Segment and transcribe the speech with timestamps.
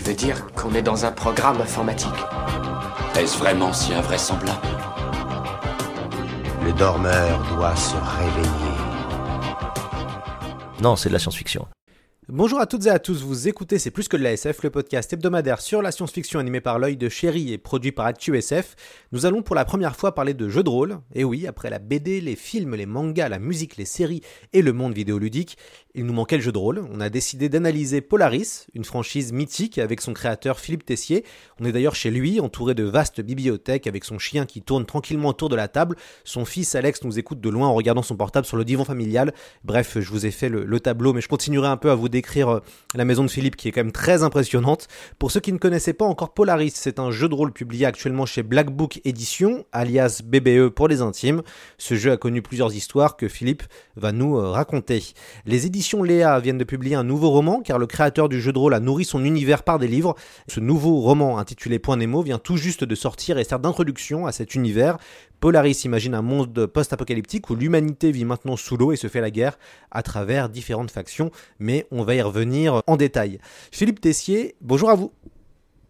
[0.00, 2.08] Tu veux dire qu'on est dans un programme informatique
[3.18, 4.66] Est-ce vraiment si invraisemblable
[6.64, 8.78] Le dormeur doit se réveiller.
[10.80, 11.68] Non, c'est de la science-fiction.
[12.32, 14.70] Bonjour à toutes et à tous, vous écoutez C'est plus que de la SF, le
[14.70, 18.76] podcast hebdomadaire sur la science-fiction animé par l'œil de chéri et produit par ActuSF.
[19.10, 21.00] Nous allons pour la première fois parler de jeux de rôle.
[21.12, 24.22] Et oui, après la BD, les films, les mangas, la musique, les séries
[24.52, 25.58] et le monde vidéoludique,
[25.94, 26.84] il nous manquait le jeu de rôle.
[26.92, 31.24] On a décidé d'analyser Polaris, une franchise mythique avec son créateur Philippe Tessier.
[31.58, 35.30] On est d'ailleurs chez lui, entouré de vastes bibliothèques avec son chien qui tourne tranquillement
[35.30, 35.96] autour de la table.
[36.24, 39.34] Son fils Alex nous écoute de loin en regardant son portable sur le divan familial.
[39.64, 42.08] Bref, je vous ai fait le, le tableau, mais je continuerai un peu à vous
[42.08, 42.60] décrire euh,
[42.94, 44.86] la maison de Philippe qui est quand même très impressionnante.
[45.18, 48.26] Pour ceux qui ne connaissaient pas encore Polaris, c'est un jeu de rôle publié actuellement
[48.26, 51.42] chez Black Book Edition, alias BBE pour les intimes.
[51.78, 53.64] Ce jeu a connu plusieurs histoires que Philippe
[53.96, 55.02] va nous euh, raconter.
[55.46, 58.58] Les éditions Léa viennent de publier un nouveau roman car le créateur du jeu de
[58.58, 60.14] rôle a nourri son univers par des livres.
[60.46, 64.32] Ce nouveau roman intitulé Point Nemo vient tout juste de sortir et sert d'introduction à
[64.32, 64.98] cet univers.
[65.40, 69.30] Polaris imagine un monde post-apocalyptique où l'humanité vit maintenant sous l'eau et se fait la
[69.30, 69.58] guerre
[69.90, 73.38] à travers différentes factions, mais on va y revenir en détail.
[73.72, 75.12] Philippe Tessier, bonjour à vous.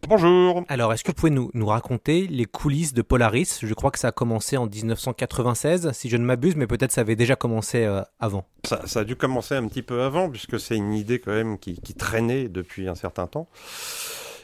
[0.08, 0.64] Bonjour.
[0.68, 3.60] Alors, est-ce que vous pouvez nous, nous, raconter les coulisses de Polaris?
[3.62, 7.02] Je crois que ça a commencé en 1996, si je ne m'abuse, mais peut-être ça
[7.02, 8.46] avait déjà commencé euh, avant.
[8.64, 11.58] Ça, ça, a dû commencer un petit peu avant, puisque c'est une idée quand même
[11.58, 13.48] qui, qui, traînait depuis un certain temps.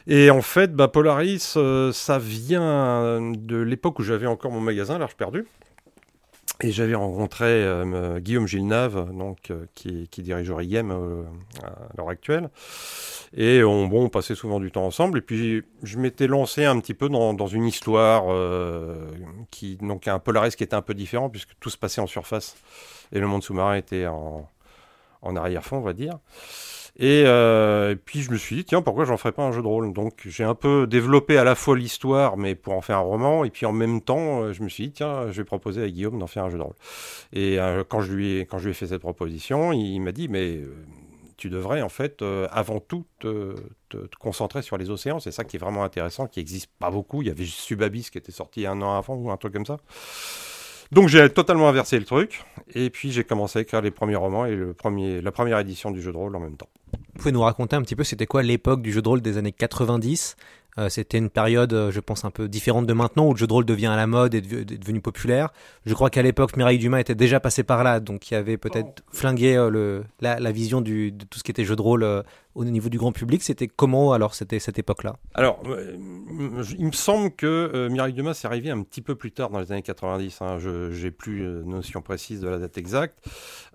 [0.05, 4.97] Et en fait, bah, Polaris, euh, ça vient de l'époque où j'avais encore mon magasin,
[4.97, 5.47] l'Arche perdue.
[6.61, 11.23] Et j'avais rencontré euh, Guillaume Gilnave, donc, euh, qui, qui, dirige Origame euh,
[11.63, 12.49] à l'heure actuelle.
[13.35, 15.19] Et on, bon, on passait souvent du temps ensemble.
[15.19, 19.07] Et puis, je m'étais lancé un petit peu dans, dans une histoire euh,
[19.51, 22.55] qui, donc, un Polaris qui était un peu différent, puisque tout se passait en surface.
[23.11, 24.49] Et le monde sous-marin était en,
[25.21, 26.17] en arrière-fond, on va dire.
[26.99, 29.61] Et, euh, et, puis je me suis dit, tiens, pourquoi j'en ferais pas un jeu
[29.61, 29.93] de rôle?
[29.93, 33.43] Donc j'ai un peu développé à la fois l'histoire, mais pour en faire un roman,
[33.43, 36.17] et puis en même temps, je me suis dit, tiens, je vais proposer à Guillaume
[36.17, 36.75] d'en faire un jeu de rôle.
[37.33, 40.11] Et euh, quand, je lui ai, quand je lui ai fait cette proposition, il m'a
[40.11, 40.73] dit, mais euh,
[41.37, 43.55] tu devrais en fait, euh, avant tout, te,
[43.89, 45.19] te, te, concentrer sur les océans.
[45.19, 47.21] C'est ça qui est vraiment intéressant, qui n'existe pas beaucoup.
[47.21, 49.77] Il y avait Subabis qui était sorti un an avant ou un truc comme ça.
[50.91, 52.43] Donc j'ai totalement inversé le truc,
[52.73, 55.91] et puis j'ai commencé à écrire les premiers romans et le premier, la première édition
[55.91, 56.69] du jeu de rôle en même temps.
[56.93, 59.37] Vous pouvez nous raconter un petit peu c'était quoi l'époque du jeu de rôle des
[59.37, 60.35] années 90
[60.77, 63.47] euh, C'était une période, euh, je pense, un peu différente de maintenant où le jeu
[63.47, 65.49] de rôle devient à la mode et est devenu populaire.
[65.85, 68.57] Je crois qu'à l'époque, Mireille Dumas était déjà passé par là, donc il y avait
[68.57, 69.09] peut-être oh.
[69.11, 72.03] flingué euh, le, la, la, vision du, de tout ce qui était jeu de rôle
[72.03, 72.21] euh,
[72.55, 73.43] au niveau du grand public.
[73.43, 75.15] C'était comment alors c'était cette époque-là?
[75.33, 79.59] Alors, il me semble que Mireille Dumas est arrivé un petit peu plus tard dans
[79.59, 80.41] les années 90.
[80.41, 80.57] Hein.
[80.57, 83.23] Je n'ai plus notion précise de la date exacte.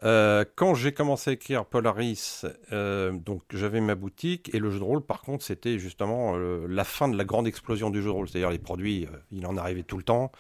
[0.02, 5.00] Quand j'ai commencé à écrire Polaris, donc j'avais ma boutique et le jeu de rôle,
[5.00, 8.28] par contre, c'était justement la fin de la grande explosion du jeu de rôle.
[8.28, 10.32] C'est-à-dire les produits, il en arrivait tout le temps.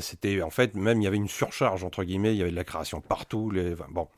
[0.00, 2.34] c'était en fait même il y avait une surcharge entre guillemets.
[2.34, 3.50] Il y avait de la création partout.
[3.50, 4.08] Les, bon.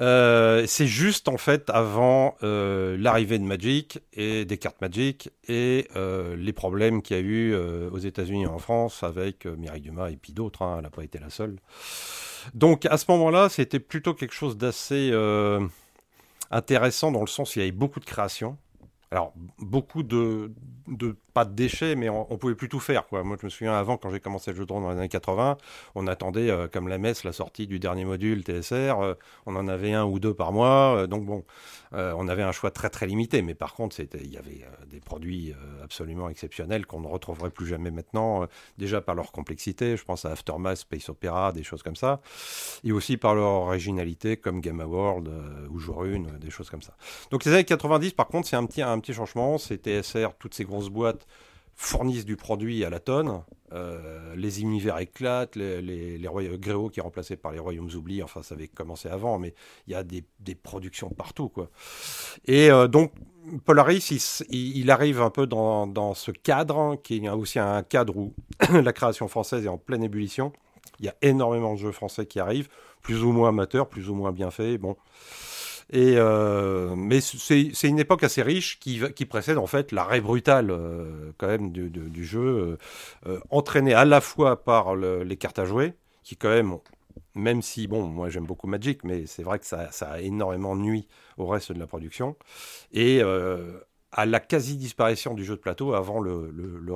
[0.00, 5.88] Euh, c'est juste en fait avant euh, l'arrivée de Magic et des cartes Magic et
[5.96, 9.56] euh, les problèmes qu'il y a eu euh, aux États-Unis et en France avec euh,
[9.56, 10.62] Mireille Dumas et puis d'autres.
[10.62, 11.56] Hein, elle n'a pas été la seule.
[12.54, 15.66] Donc à ce moment-là, c'était plutôt quelque chose d'assez euh,
[16.50, 18.58] intéressant dans le sens où il y avait beaucoup de création.
[19.12, 20.50] Alors beaucoup de,
[21.32, 23.04] pas de déchets, mais on, on, pouvait plus tout faire.
[23.12, 25.08] Moi, je me souviens avant, quand j'ai commencé le jeu de rôle dans les années
[25.08, 25.58] 80,
[25.94, 28.98] on attendait, euh, comme la messe, la sortie du dernier module TSR.
[29.00, 30.96] Euh, on en avait un ou deux par mois.
[30.96, 31.44] Euh, donc bon,
[31.92, 33.42] on avait un choix très très limité.
[33.42, 37.90] Mais par contre, il y avait des produits absolument exceptionnels qu'on ne retrouverait plus jamais
[37.90, 39.96] maintenant, déjà par leur complexité.
[39.96, 42.20] Je pense à Aftermath, Space Opera, des choses comme ça.
[42.84, 45.30] Et aussi par leur originalité, comme Game World
[45.70, 46.94] ou Jorune, des choses comme ça.
[47.30, 49.58] Donc les années 90, par contre, c'est un petit, petit changement.
[49.58, 51.26] C'est TSR, toutes ces grosses boîtes
[51.76, 53.42] fournissent du produit à la tonne.
[53.72, 58.42] Euh, les univers éclatent, les, royaumes Gréo qui est remplacé par les royaumes oubliés, enfin
[58.42, 59.54] ça avait commencé avant, mais
[59.86, 61.48] il y a des, productions partout.
[61.48, 61.68] quoi.
[62.46, 63.12] Et euh, donc
[63.64, 68.32] Polaris, il, arrive un peu dans, ce cadre, qui est aussi un cadre où
[68.72, 70.52] la création française est en pleine ébullition.
[70.98, 72.68] Il y a énormément de jeux français qui arrivent,
[73.02, 74.80] plus ou moins amateurs, plus ou moins bien faits.
[74.80, 74.96] Bon.
[75.94, 81.46] Euh, mais c'est une époque assez riche qui, précède en fait l'arrêt brutal euh, quand
[81.46, 82.76] même du, jeu,
[83.26, 85.94] euh, entraîné à la fois par le- les cartes à jouer,
[86.24, 86.76] qui quand même,
[87.34, 91.06] même si bon, moi j'aime beaucoup Magic, mais c'est vrai que ça, a énormément nuit
[91.38, 92.36] au reste de la production,
[92.92, 93.22] et
[94.12, 96.94] à la quasi disparition du jeu de plateau avant le, le, le.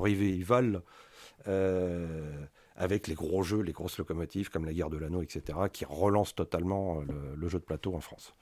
[2.80, 6.34] Avec les gros jeux, les grosses locomotives comme la guerre de l'anneau, etc., qui relancent
[6.34, 8.34] totalement euh, le, le jeu de plateau en France.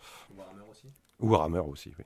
[1.20, 2.04] Ou Warhammer aussi, oui.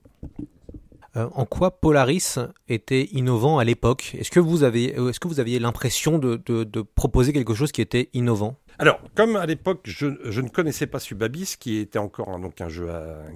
[1.14, 2.36] Euh, en quoi Polaris
[2.68, 4.14] était innovant à l'époque?
[4.18, 7.52] Est-ce que vous avez, euh, est-ce que vous aviez l'impression de, de- de proposer quelque
[7.52, 8.56] chose qui était innovant?
[8.78, 12.62] Alors, comme à l'époque, je, je ne connaissais pas Subabis, qui était encore un, donc
[12.62, 13.28] un jeu à- euh,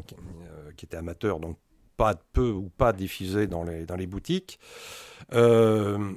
[0.78, 1.58] qui était amateur, donc
[1.98, 4.58] pas peu ou pas diffusé dans les, dans les boutiques,
[5.34, 6.12] euh,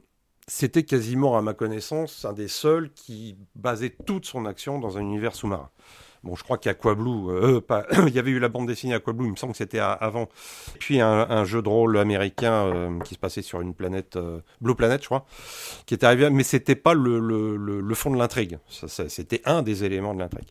[0.49, 5.01] c'était quasiment, à ma connaissance, un des seuls qui basait toute son action dans un
[5.01, 5.69] univers sous-marin.
[6.23, 9.31] Bon, je crois qu'Aquablue, euh, pas, il y avait eu la bande dessinée Aquablue, il
[9.31, 10.27] me semble que c'était avant.
[10.79, 14.75] Puis un, jeu de rôle américain euh, qui se passait sur une planète, euh, Blue
[14.75, 15.25] Planet, je crois,
[15.85, 18.57] qui était arrivé, mais c'était pas le, le, le, fond de l'intrigue.
[18.67, 20.49] C'était un des éléments de l'intrigue.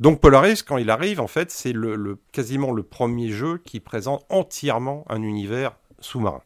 [0.00, 4.24] Donc Polaris, quand il arrive, en fait, c'est le, quasiment le premier jeu qui présente
[4.30, 6.42] entièrement un univers sous-marin.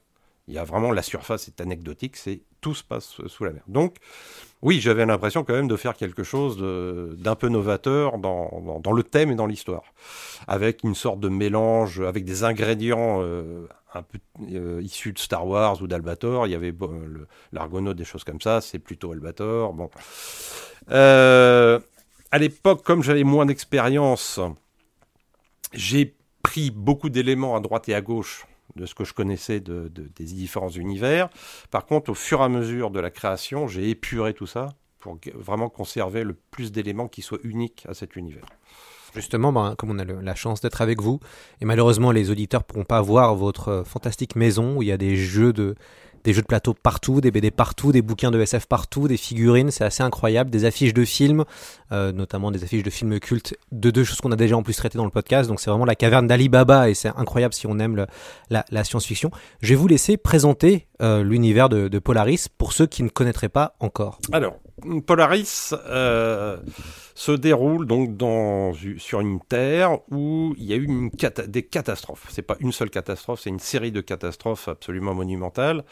[0.48, 3.62] Il y a vraiment la surface est anecdotique, c'est tout se passe sous la mer.
[3.68, 3.98] Donc,
[4.60, 6.58] oui, j'avais l'impression quand même de faire quelque chose
[7.16, 9.84] d'un peu novateur dans, dans, le thème et dans l'histoire,
[10.48, 14.18] avec une sorte de mélange, avec des ingrédients euh, un peu
[14.50, 16.48] euh, issus de Star Wars ou d'Albator.
[16.48, 16.74] Il y avait
[17.52, 18.60] l'Argonaute, des choses comme ça.
[18.60, 19.72] C'est plutôt Albator.
[19.72, 19.88] Bon.
[20.90, 21.78] Euh,
[22.32, 24.40] à l'époque, comme j'avais moins d'expérience,
[25.72, 28.44] j'ai pris beaucoup d'éléments à droite et à gauche
[28.76, 31.28] de ce que je connaissais de, de- des différents univers.
[31.70, 34.68] Par contre, au fur et à mesure de la création, j'ai épuré tout ça
[35.00, 38.44] pour vraiment conserver le plus d'éléments qui soient uniques à cet univers.
[39.14, 41.20] Justement, ben, comme on a la chance d'être avec vous,
[41.60, 44.98] et malheureusement les auditeurs pourront pas voir votre euh, fantastique maison où il y a
[44.98, 45.74] des jeux de
[46.26, 49.70] des jeux de plateau partout, des BD partout, des bouquins de SF partout, des figurines,
[49.70, 51.44] c'est assez incroyable, des affiches de films,
[51.92, 54.74] euh, notamment des affiches de films cultes, de deux choses qu'on a déjà en plus
[54.74, 55.48] traitées dans le podcast.
[55.48, 58.06] Donc c'est vraiment la caverne d'Ali Baba et c'est incroyable si on aime
[58.50, 59.30] la science-fiction.
[59.60, 63.48] Je vais vous laisser présenter euh, l'univers de, de Polaris pour ceux qui ne connaîtraient
[63.48, 64.18] pas encore.
[64.32, 64.56] Alors,
[65.06, 66.58] Polaris euh,
[67.14, 68.10] se déroule donc
[68.98, 71.10] sur une Terre où il y a eu
[71.48, 72.26] des catastrophes.
[72.28, 75.84] C'est pas une seule catastrophe, c'est une série de catastrophes absolument monumentales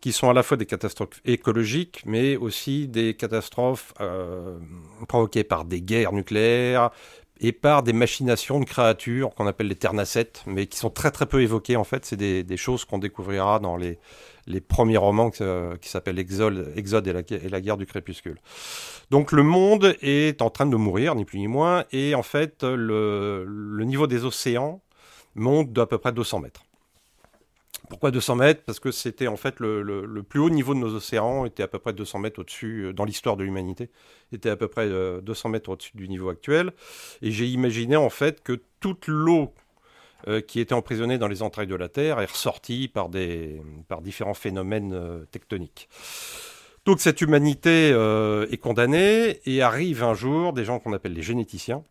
[0.00, 4.58] qui sont à la fois des catastrophes écologiques, mais aussi des catastrophes euh,
[5.06, 6.90] provoquées par des guerres nucléaires
[7.40, 11.26] et par des machinations de créatures qu'on appelle les Ternacets, mais qui sont très très
[11.26, 12.06] peu évoquées en fait.
[12.06, 13.98] C'est des choses qu'on découvrira dans les,
[14.46, 18.38] les premiers romans que- qui s'appellent Exode, et, la, guerre du crépuscule.
[19.10, 22.62] Donc le monde est en train de mourir, ni plus ni moins, et en fait
[22.62, 23.44] le,
[23.84, 24.80] niveau des océans
[25.34, 26.62] monte d'à peu près 200 mètres.
[27.90, 28.62] Pourquoi 200 mètres?
[28.64, 31.68] Parce que c'était en fait le, le- plus haut niveau de nos océans, était à
[31.68, 33.90] peu près 200 mètres au-dessus, euh, dans l'histoire de l'humanité,
[34.32, 36.72] était à peu près euh, 200 mètres au-dessus du niveau actuel.
[37.20, 39.52] Et j'ai imaginé en fait que toute l'eau
[40.26, 44.00] euh, qui était emprisonnée dans les entrailles de la Terre est ressortie par, des, par
[44.00, 45.88] différents phénomènes euh, tectoniques.
[46.86, 51.22] Donc cette humanité euh, est condamnée et arrive un jour des gens qu'on appelle les
[51.22, 51.82] généticiens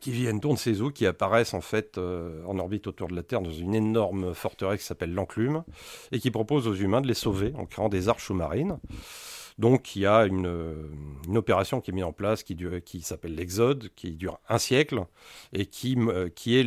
[0.00, 3.40] qui viennent ne sait où, qui apparaissent en fait en orbite autour de la Terre
[3.40, 5.64] dans une énorme forteresse qui s'appelle l'Enclume
[6.12, 8.78] et qui proposent aux humains de les sauver en créant des arches sous-marines.
[9.60, 10.88] Donc il y a une, euh,
[11.28, 12.56] une opération qui est mise en place qui,
[13.02, 15.04] s'appelle l'Exode, qui dure un siècle
[15.52, 16.64] et qui, euh, est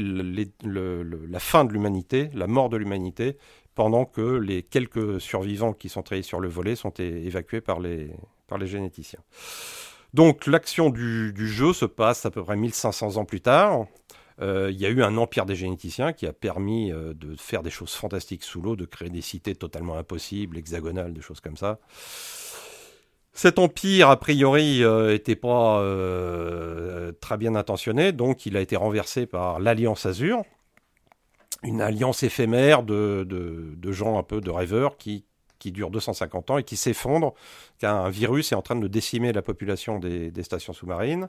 [0.64, 3.38] la fin de l'humanité, la mort de l'humanité,
[3.74, 8.12] pendant que les quelques survivants qui sont traînés sur le volet sont évacués par les,
[8.62, 9.22] généticiens.
[10.14, 13.88] Donc l'action du, jeu se passe à peu près 1500 ans plus tard.
[14.40, 17.72] Euh, Il y a eu un empire des généticiens qui a permis de faire des
[17.72, 21.80] choses fantastiques sous l'eau, de créer des cités totalement impossibles, hexagonales, des choses comme ça.
[23.34, 29.26] Cet empire, a priori, n'était pas euh, très bien intentionné, donc il a été renversé
[29.26, 30.44] par l'Alliance Azur,
[31.64, 35.26] une alliance éphémère de, gens un peu de rêveurs qui,
[35.58, 37.34] qui dure 250 ans et qui s'effondre,
[37.80, 41.28] car un virus est en train de décimer la population des, stations sous-marines.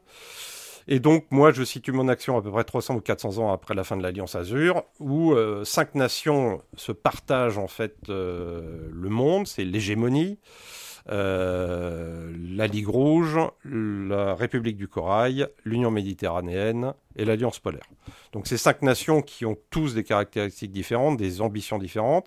[0.86, 3.74] Et donc, moi, je situe mon action à peu près 300 ou 400 ans après
[3.74, 9.08] la fin de l'Alliance Azur, où euh, cinq nations se partagent en fait euh, le
[9.08, 17.58] monde, c'est l'hégémonie, euh, la Ligue Rouge, la République du Corail, l'Union méditerranéenne et l'Alliance
[17.58, 17.86] polaire.
[18.32, 22.26] Donc ces cinq nations qui ont tous des caractéristiques différentes, des ambitions différentes,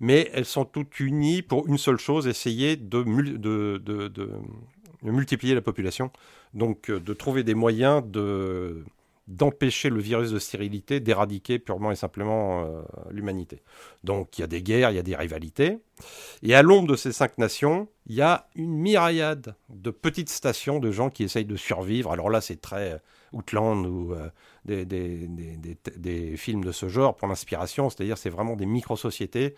[0.00, 3.02] mais elles sont toutes unies pour une seule chose, essayer de-
[3.38, 4.30] de
[5.02, 6.10] multiplier la population,
[6.54, 8.84] donc euh, de trouver des moyens de
[9.28, 13.62] d'empêcher le virus de stérilité d'éradiquer purement et simplement euh, l'humanité.
[14.02, 15.78] Donc il y a des guerres, il y a des rivalités.
[16.42, 20.78] Et à l'ombre de ces cinq nations, il y a une myriade de petites stations
[20.78, 22.10] de gens qui essayent de survivre.
[22.10, 22.98] Alors là, c'est très euh,
[23.34, 24.30] Outland ou euh,
[24.64, 27.90] des, des, des, des, films de ce genre pour l'inspiration.
[27.90, 29.54] C'est-à-dire c'est vraiment des micro-sociétés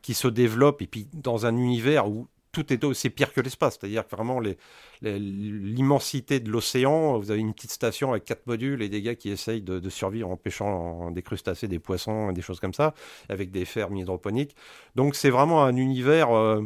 [0.00, 3.78] qui se développent et puis dans un univers où tout est aussi pire que l'espace.
[3.80, 4.40] C'est-à-dire que vraiment
[5.02, 9.30] l'immensité de l'océan, vous avez une petite station avec quatre modules et des gars qui
[9.30, 12.94] essayent de, survivre en pêchant des crustacés, des poissons, des choses comme ça,
[13.28, 14.56] avec des fermes hydroponiques.
[14.96, 16.62] Donc c'est vraiment un univers euh,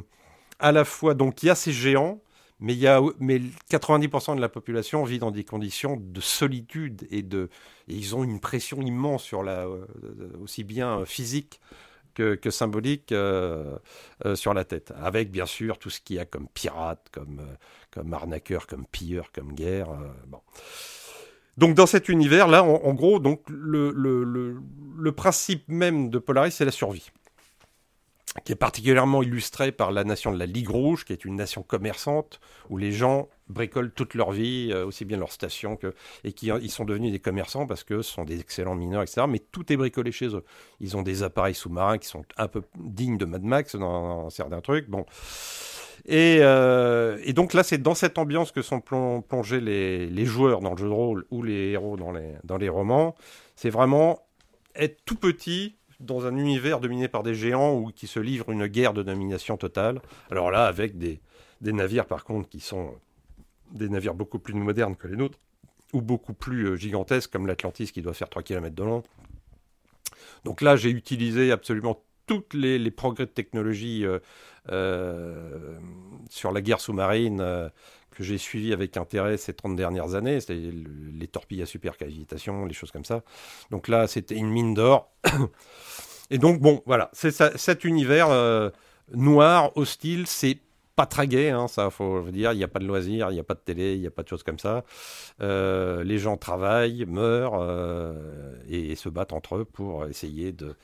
[0.59, 2.21] à la fois, donc il y a ces géants,
[2.61, 7.07] mais, il y a, mais 90% de la population vit dans des conditions de solitude
[7.11, 7.51] et, de,
[7.89, 9.87] et ils ont une pression immense sur la, euh,
[10.41, 11.61] aussi bien physique
[12.15, 13.77] que, symbolique euh,
[14.25, 14.93] euh, sur la tête.
[15.03, 17.55] Avec bien sûr tout ce qu'il y a comme pirate, comme, euh,
[17.91, 19.89] comme arnaqueur, comme pilleur, comme guerre.
[20.27, 20.41] bon.
[21.57, 24.25] Donc dans cet univers-là, en, gros, donc le, le,
[24.99, 27.13] le, principe même de Polaris, c'est la survie
[28.43, 31.63] qui est particulièrement illustré par la nation de la Ligue Rouge, qui est une nation
[31.63, 35.95] commerçante, où les gens bricolent toute leur vie, euh, aussi bien leur station que...
[36.25, 39.23] Et qui ils sont devenus des commerçants parce que ce sont des excellents mineurs, etc.
[39.29, 40.45] Mais tout est bricolé chez eux.
[40.81, 44.61] Ils ont des appareils sous-marins qui sont un peu dignes de Mad Max dans, certains
[44.61, 44.89] trucs.
[44.89, 45.07] Bon.
[46.07, 50.77] Et, euh, donc là, c'est dans cette ambiance que sont plongés les, joueurs dans le
[50.77, 52.13] jeu de rôle ou les héros dans
[52.43, 53.15] dans les romans.
[53.55, 54.25] C'est vraiment
[54.75, 58.67] être tout petit, dans un univers dominé par des géants ou qui se livrent une
[58.67, 60.01] guerre de domination totale.
[60.31, 61.21] Alors là, avec des,
[61.61, 62.95] navires par contre qui sont
[63.73, 65.39] des navires beaucoup plus modernes que les nôtres,
[65.93, 69.03] ou beaucoup plus euh, gigantesques comme l'Atlantis qui doit faire 3 km de long.
[70.45, 74.19] Donc là, j'ai utilisé absolument tous les, les, progrès de technologie euh,
[74.71, 75.79] euh,
[76.31, 77.71] sur la guerre sous-marine
[78.15, 82.75] que j'ai suivi avec intérêt ces 30 dernières années, c'est les torpilles à supercavitation, les
[82.75, 83.23] choses comme ça.
[83.71, 85.11] Donc là, c'était une mine d'or.
[86.31, 88.71] Et donc, bon, voilà, cet univers euh,
[89.13, 90.59] noir, hostile, c'est
[90.97, 92.53] pas très gai, hein, ça faut dire.
[92.53, 94.11] Il n'y a pas de loisirs, il n'y a pas de télé, il n'y a
[94.11, 94.85] pas de choses comme ça.
[95.43, 100.77] Euh, les gens travaillent, meurent euh, et, se battent entre eux pour essayer de,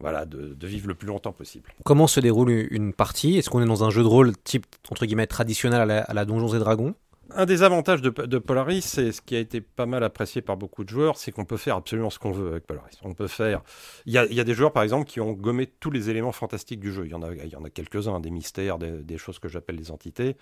[0.00, 1.72] voilà, de, vivre le plus longtemps possible.
[1.84, 3.38] Comment se déroule une partie?
[3.38, 6.14] Est-ce qu'on est dans un jeu de rôle type entre guillemets traditionnel à la, à
[6.14, 6.94] la Donjons et Dragons?
[7.34, 10.84] Un des avantages de, Polaris, c'est ce qui a été pas mal apprécié par beaucoup
[10.84, 12.98] de joueurs, c'est qu'on peut faire absolument ce qu'on veut avec Polaris.
[13.02, 13.62] On peut faire.
[14.06, 16.92] Il y, a, des joueurs, par exemple, qui ont gommé tous les éléments fantastiques du
[16.92, 17.04] jeu.
[17.04, 19.76] Il y en a, il y en a quelques-uns, des mystères, des, choses que j'appelle
[19.76, 20.36] des entités.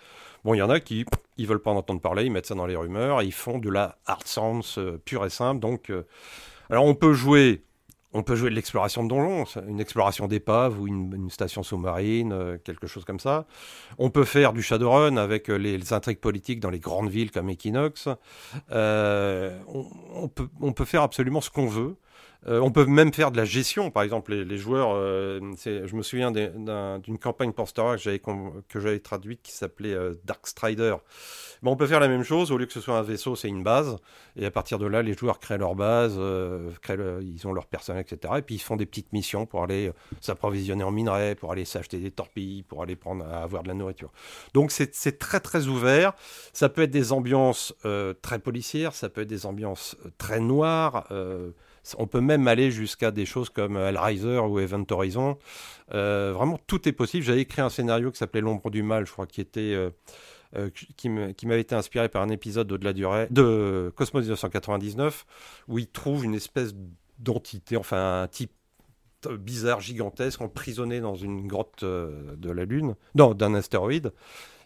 [0.44, 1.06] Bon, il y en a qui,
[1.38, 3.58] ils veulent pas en entendre parler, ils mettent ça dans les rumeurs, et ils font
[3.58, 5.60] de la hard science euh, pure et simple.
[5.60, 6.06] Donc, euh,
[6.68, 7.62] alors on peut jouer
[8.14, 12.58] on peut jouer de l'exploration de donjons, une exploration d'épave ou une, station sous-marine, euh,
[12.62, 13.44] quelque chose comme ça.
[13.98, 17.50] On peut faire du Shadowrun avec euh, les, intrigues politiques dans les grandes villes comme
[17.50, 18.08] Equinox.
[18.70, 19.58] Euh,
[20.14, 21.96] on, peut, on peut faire absolument ce qu'on veut.
[22.46, 24.90] Euh, on peut même faire de la gestion, par exemple, les, joueurs.
[24.94, 30.46] Euh, je me souviens d'une campagne pour Star que j'avais traduite qui s'appelait euh, Dark
[30.46, 30.96] Strider.
[31.62, 33.62] on peut faire la même chose, au lieu que ce soit un vaisseau, c'est une
[33.62, 33.96] base.
[34.36, 38.34] Et à partir de là, les joueurs créent leur base, ils ont leur personnel, etc.
[38.38, 41.98] Et puis ils font des petites missions pour aller s'approvisionner en minerais, pour aller s'acheter
[41.98, 44.10] des torpilles, pour aller prendre, avoir de la nourriture.
[44.52, 46.12] Donc c'est très très ouvert.
[46.52, 47.74] Ça peut être des ambiances
[48.20, 51.06] très policières, ça peut être des ambiances très noires.
[51.98, 55.38] On peut même aller jusqu'à des choses comme Hellraiser ou Event Horizon.
[55.92, 57.24] Euh, vraiment, tout est possible.
[57.24, 59.74] J'avais écrit un scénario qui s'appelait L'ombre du mal, je crois, qui était.
[59.74, 59.90] Euh,
[60.56, 60.70] euh,
[61.44, 65.26] m'avait été inspiré par un épisode au-delà du de Cosmos 1999,
[65.66, 66.74] où il trouve une espèce
[67.18, 68.52] d'entité, enfin un type
[69.28, 74.12] bizarre, gigantesque, emprisonné dans une grotte de la Lune, non, d'un astéroïde.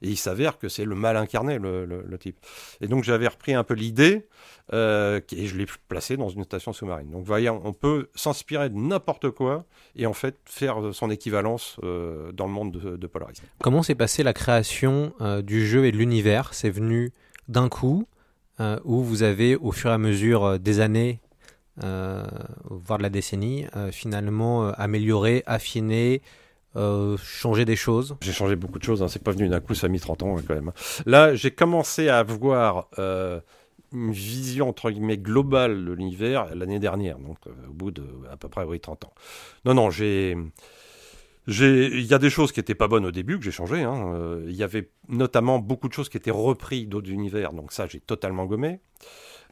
[0.02, 2.36] Et il s'avère que c'est le mal incarné, le, type.
[2.80, 4.26] Et donc j'avais repris un peu l'idée
[4.72, 7.10] euh, et je l'ai placé dans une station sous-marine.
[7.10, 9.64] Donc voyons, on peut s'inspirer de n'importe quoi
[9.96, 13.40] et en fait faire son équivalence euh, dans le monde de, Polaris.
[13.62, 16.54] Comment s'est passée la création euh, du jeu et de l'univers?
[16.54, 17.12] C'est venu
[17.48, 18.06] d'un coup
[18.84, 21.20] où vous avez au fur et à mesure des années
[21.80, 26.22] voire de la décennie, finalement amélioré, affiné,
[26.76, 29.08] euh, changer des choses J'ai changé beaucoup de choses, hein.
[29.08, 30.72] c'est pas venu d'un coup, ça a mis 30 ans hein, quand même.
[31.06, 33.40] Là, j'ai commencé à avoir euh,
[33.92, 38.36] une vision entre guillemets globale de l'univers l'année dernière, donc euh, au bout de à
[38.36, 39.14] peu près oui, 30 ans.
[39.64, 40.36] Non, non, j'ai.
[41.50, 43.82] Il y a des choses qui n'étaient pas bonnes au début que j'ai changé.
[43.82, 44.38] Hein.
[44.46, 48.00] Il y avait notamment beaucoup de choses qui étaient reprises d'autres univers, donc ça j'ai
[48.00, 48.80] totalement gommé.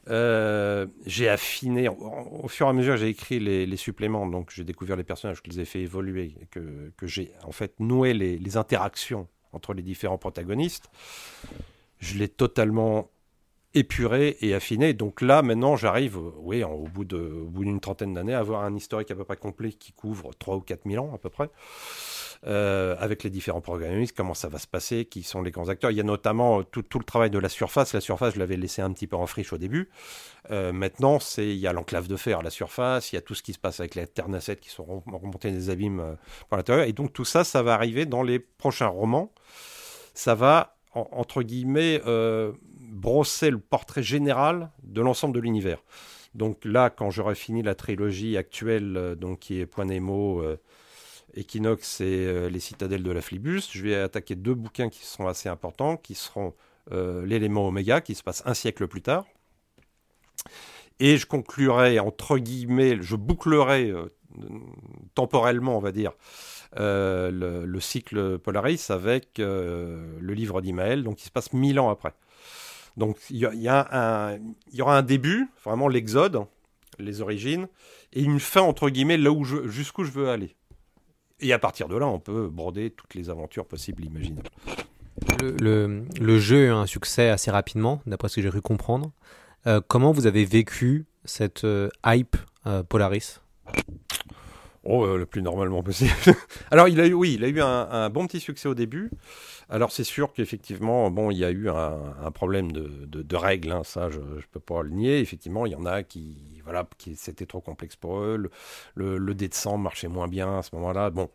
[0.09, 4.97] Euh, j'ai affiné, au, fur et à mesure j'ai écrit les, suppléments, donc j'ai découvert
[4.97, 8.57] les personnages, que je les ai fait évoluer, que, que j'ai en fait noué les,
[8.57, 10.89] interactions entre les différents protagonistes.
[11.99, 13.11] Je l'ai totalement
[13.77, 14.95] épuré et affiné.
[14.95, 19.11] Donc là, maintenant, j'arrive, euh, oui, au bout d'une trentaine d'années, à avoir un historique
[19.11, 21.51] à peu près complet qui couvre 3 ou 4 000 ans à peu près.
[22.47, 25.91] Euh, avec les différents protagonistes, comment ça va se passer, qui sont les grands acteurs.
[25.91, 27.93] Il y a notamment euh, tout, le travail de la surface.
[27.93, 29.91] La surface, je l'avais laissé un petit peu en friche au début.
[30.49, 33.53] Maintenant, il y a l'enclave de fer, la surface, il y a tout ce qui
[33.53, 36.17] se passe avec les Ternacet qui sont rem- remontés des abîmes
[36.49, 36.87] par l'intérieur.
[36.87, 39.33] Et donc tout ça, ça va arriver dans les prochains romans.
[40.15, 42.01] Ça va, en- entre guillemets,
[42.97, 45.79] brosser le portrait général de l'ensemble de l'univers.
[46.35, 50.59] Donc là, quand j'aurai fini la trilogie actuelle, euh, donc qui est Point Nemo, euh,
[51.35, 55.29] Equinox et euh, les citadelles de la Flibus, je vais attaquer deux bouquins qui seront
[55.29, 56.55] assez importants, qui seront
[56.93, 59.25] euh, l'élément Oméga, qui se passe un siècle plus tard.
[60.99, 63.93] Et je conclurai, entre guillemets, je bouclerai
[65.15, 66.13] temporellement, on va dire,
[66.75, 72.15] le, le cycle Polaris avec le livre d'Imaël, donc qui se passe mille ans après.
[72.97, 74.37] Donc il y, a- y a un-
[74.73, 76.45] il y aura un début, vraiment l'exode,
[76.99, 77.69] les origines,
[78.13, 80.57] et une fin, entre guillemets, là où je, jusqu'où je veux aller.
[81.41, 84.49] Et à partir de là, on peut broder toutes les aventures possibles, imaginables.
[85.41, 88.63] Le, le- le jeu a eu un succès assez rapidement, d'après ce que j'ai cru
[88.63, 89.13] comprendre.
[89.67, 92.37] Euh, comment vous avez vécu cette euh, hype
[92.67, 93.41] euh, Polaris?
[94.85, 96.13] Oh, le plus normalement possible.
[96.71, 99.11] Alors, il a eu, oui, il a eu un, un bon petit succès au début.
[99.69, 104.11] Alors, c'est sûr qu'effectivement, bon, il y a eu un, problème de, règles, hein, ça,
[104.11, 105.19] je ne peux pas le nier.
[105.19, 108.37] Effectivement, il y en a qui, voilà, qui c'était trop complexe pour eux.
[108.95, 111.11] Le, le, dé de sang marchait moins bien à ce moment-là.
[111.11, 111.31] Bon.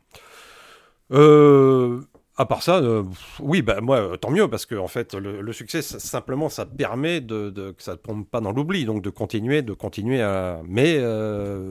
[1.12, 2.00] Euh,
[2.38, 3.04] à part ça, euh,
[3.40, 7.20] oui, bah, moi, euh, tant mieux, parce que en fait, le, succès, simplement, ça permet
[7.20, 10.62] de, que ça ne tombe pas dans l'oubli, donc de continuer, de continuer à.
[10.66, 11.00] Mais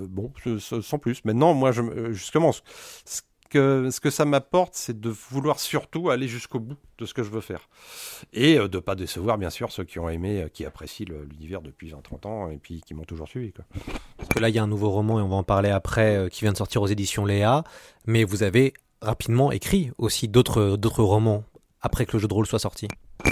[0.08, 1.24] bon, sans plus.
[1.24, 2.60] Maintenant, moi, je, me- justement, ce-
[3.06, 7.12] ce que, ce que ça m'apporte, c'est de vouloir surtout aller jusqu'au bout de ce
[7.12, 7.68] que je veux faire.
[8.32, 11.60] Et euh, de pas décevoir, bien sûr, ceux qui ont aimé, euh, qui apprécient l'univers
[11.60, 13.52] depuis 20-30 ans, et puis qui m'ont toujours suivi.
[14.16, 16.16] Parce que là, il y a un nouveau roman, et on va en parler après,
[16.16, 17.64] euh, qui vient de sortir aux éditions Léa.
[18.06, 21.44] Mais vous avez rapidement écrit aussi d'autres romans
[21.82, 22.88] après que le jeu de rôle soit sorti.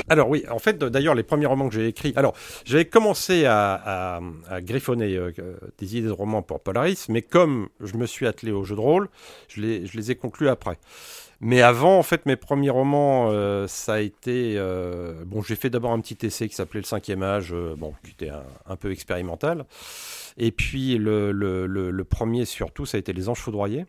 [0.09, 2.12] Alors oui, en fait, d'ailleurs, les premiers romans que j'ai écrits...
[2.16, 4.20] Alors, j'avais commencé à,
[4.61, 5.33] griffonner euh,
[5.79, 8.81] des idées de romans pour Polaris, mais comme je me suis attelé au jeu de
[8.81, 9.09] rôle,
[9.48, 10.79] je les, ai conclus après.
[11.40, 14.55] Mais avant, en fait, mes premiers romans, euh, ça a été...
[14.57, 18.11] euh, bon, j'ai fait d'abord un petit essai qui s'appelait Le cinquième âge, bon, qui
[18.12, 18.33] était
[18.66, 19.66] un, peu expérimental.
[20.37, 23.87] Et puis, le- le premier, surtout, ça a été Les Anges Foudroyés.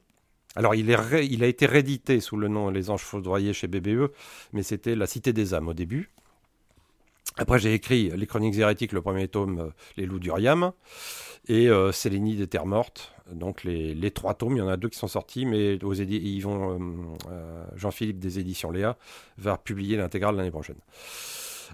[0.56, 4.12] Alors, il, a été réédité sous le nom Les Anges Foudroyés chez BBE,
[4.52, 6.10] mais c'était La Cité des âmes au début.
[7.38, 10.72] Après, j'ai écrit Les Chroniques hérétiques, le premier tome, euh, Les loups d'Uriam,
[11.48, 13.14] et euh, des Terres Mortes.
[13.32, 16.80] Donc, les, trois tomes, il y en a deux qui sont sortis, mais aux euh,
[17.30, 18.98] euh, Jean-Philippe des éditions Léa
[19.38, 20.78] va publier l'intégrale l'année prochaine.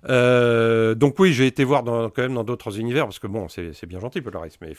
[0.10, 3.47] Euh, donc oui, j'ai été voir dans- quand même dans d'autres univers parce que bon,
[3.49, 4.73] c'est bien gentil Polaris, mais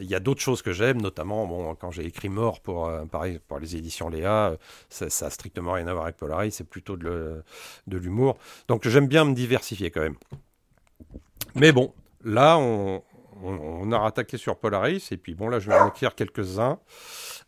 [0.00, 3.04] il y a d'autres choses que j'aime, notamment bon, quand j'ai écrit Mort pour euh,
[3.04, 4.56] pareil pour les éditions Léa, euh,
[4.88, 7.42] ça, ça a strictement rien à voir avec Polaris, c'est plutôt de,
[7.86, 8.38] l'humour.
[8.68, 10.16] Donc j'aime bien me diversifier quand même.
[11.54, 11.92] Mais bon,
[12.24, 16.78] là on a rattaqué sur Polaris et puis bon là je vais en écrire quelques-uns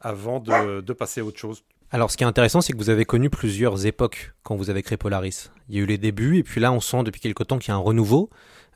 [0.01, 1.65] avant de, de passer à autre chose.
[1.95, 4.83] Alors, ce qui est intéressant, c'est que vous avez connu plusieurs époques quand vous avez
[4.83, 5.53] créé Polaris.
[5.69, 7.69] Il y a eu les débuts, et puis là, on sent depuis quelque temps qu'il
[7.69, 8.31] y a un renouveau.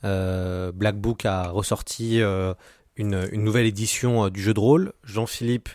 [0.05, 2.55] Euh, Black Book a ressorti euh,
[2.95, 4.93] une, nouvelle édition euh, du jeu de rôle.
[5.03, 5.69] Jean-Philippe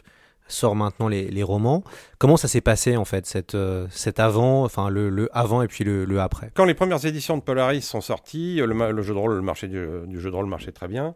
[0.47, 1.83] sort maintenant les, romans.
[2.17, 6.49] Comment ça s'est passé, en fait, cet avant, enfin, le, avant et puis le, après?
[6.53, 9.85] Quand les premières éditions de Polaris sont sorties, le, jeu de rôle, le marché du,
[10.07, 11.13] du jeu de rôle marchait très bien.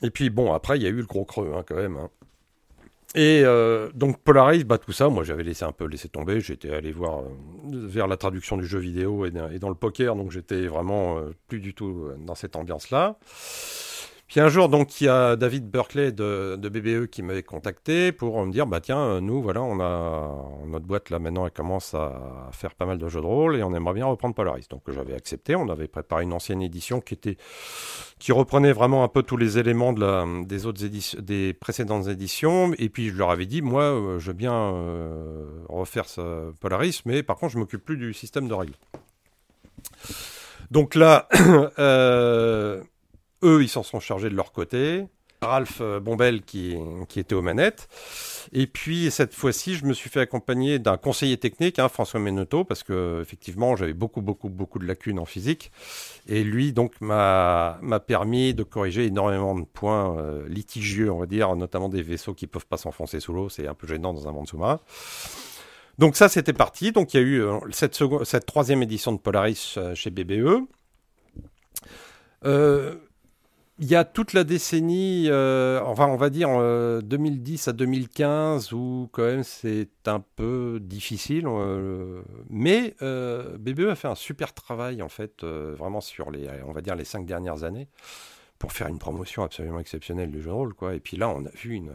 [0.00, 1.96] Et puis bon, après, il y a eu le gros creux hein, quand même.
[1.96, 2.08] hein.
[3.16, 6.40] Et euh, donc Polaris, bah, tout ça, moi j'avais laissé un peu laissé tomber.
[6.40, 7.26] J'étais allé voir euh,
[7.72, 11.60] vers la traduction du jeu vidéo et, dans- le poker, donc j'étais vraiment euh, plus
[11.60, 13.16] du tout dans cette ambiance-là.
[14.34, 18.44] Puis un jour, donc, il y a David Berkeley de, BBE qui m'avait contacté pour
[18.44, 22.48] me dire, bah tiens, nous, voilà, on a notre boîte là maintenant, elle commence à
[22.50, 24.66] faire pas mal de jeux de rôle et on aimerait bien reprendre Polaris.
[24.68, 25.54] Donc j'avais accepté.
[25.54, 27.36] On avait préparé une ancienne édition qui était
[28.18, 32.08] qui reprenait vraiment un peu tous les éléments de la, des autres éditions, des précédentes
[32.08, 32.72] éditions.
[32.78, 37.02] Et puis je leur avais dit, moi, euh, je veux bien euh, refaire ce Polaris,
[37.04, 38.74] mais par contre, je m'occupe plus du système de règles.
[40.72, 41.28] Donc là,
[41.78, 42.82] euh,
[43.44, 45.04] eux, ils s'en sont chargés de leur côté.
[45.42, 46.74] Ralph euh, Bombel qui,
[47.06, 47.86] qui était aux manettes.
[48.52, 52.64] Et puis cette fois-ci, je me suis fait accompagner d'un conseiller technique, hein, François Menotto,
[52.64, 55.70] parce que effectivement, j'avais beaucoup, beaucoup, beaucoup de lacunes en physique.
[56.28, 61.54] Et lui, donc, m'a permis de corriger énormément de points euh, litigieux, on va dire,
[61.56, 63.50] notamment des vaisseaux qui peuvent pas s'enfoncer sous l'eau.
[63.50, 64.80] C'est un peu gênant dans un monde sous-marin.
[65.98, 66.90] Donc ça, c'était parti.
[66.92, 70.62] Donc il y a eu euh, cette, second- cette troisième édition de Polaris chez BBE.
[72.46, 72.94] Euh,
[73.78, 78.72] il y a toute la décennie, euh, enfin on va dire euh, 2010 à 2015,
[78.72, 81.46] où quand même c'est un peu difficile.
[81.48, 86.48] euh, mais euh, BBE a fait un super travail en fait, euh, vraiment sur les,
[86.66, 87.88] on va dire les cinq dernières années,
[88.58, 90.74] pour faire une promotion absolument exceptionnelle du jeu de rôle.
[90.74, 90.94] Quoi.
[90.94, 91.92] Et puis là, on a vu une,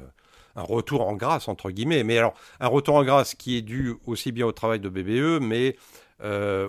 [0.57, 2.03] un retour en grâce entre guillemets.
[2.03, 5.41] Mais alors un retour en grâce qui est dû aussi bien au travail de BBE,
[5.41, 5.77] mais
[6.21, 6.67] euh,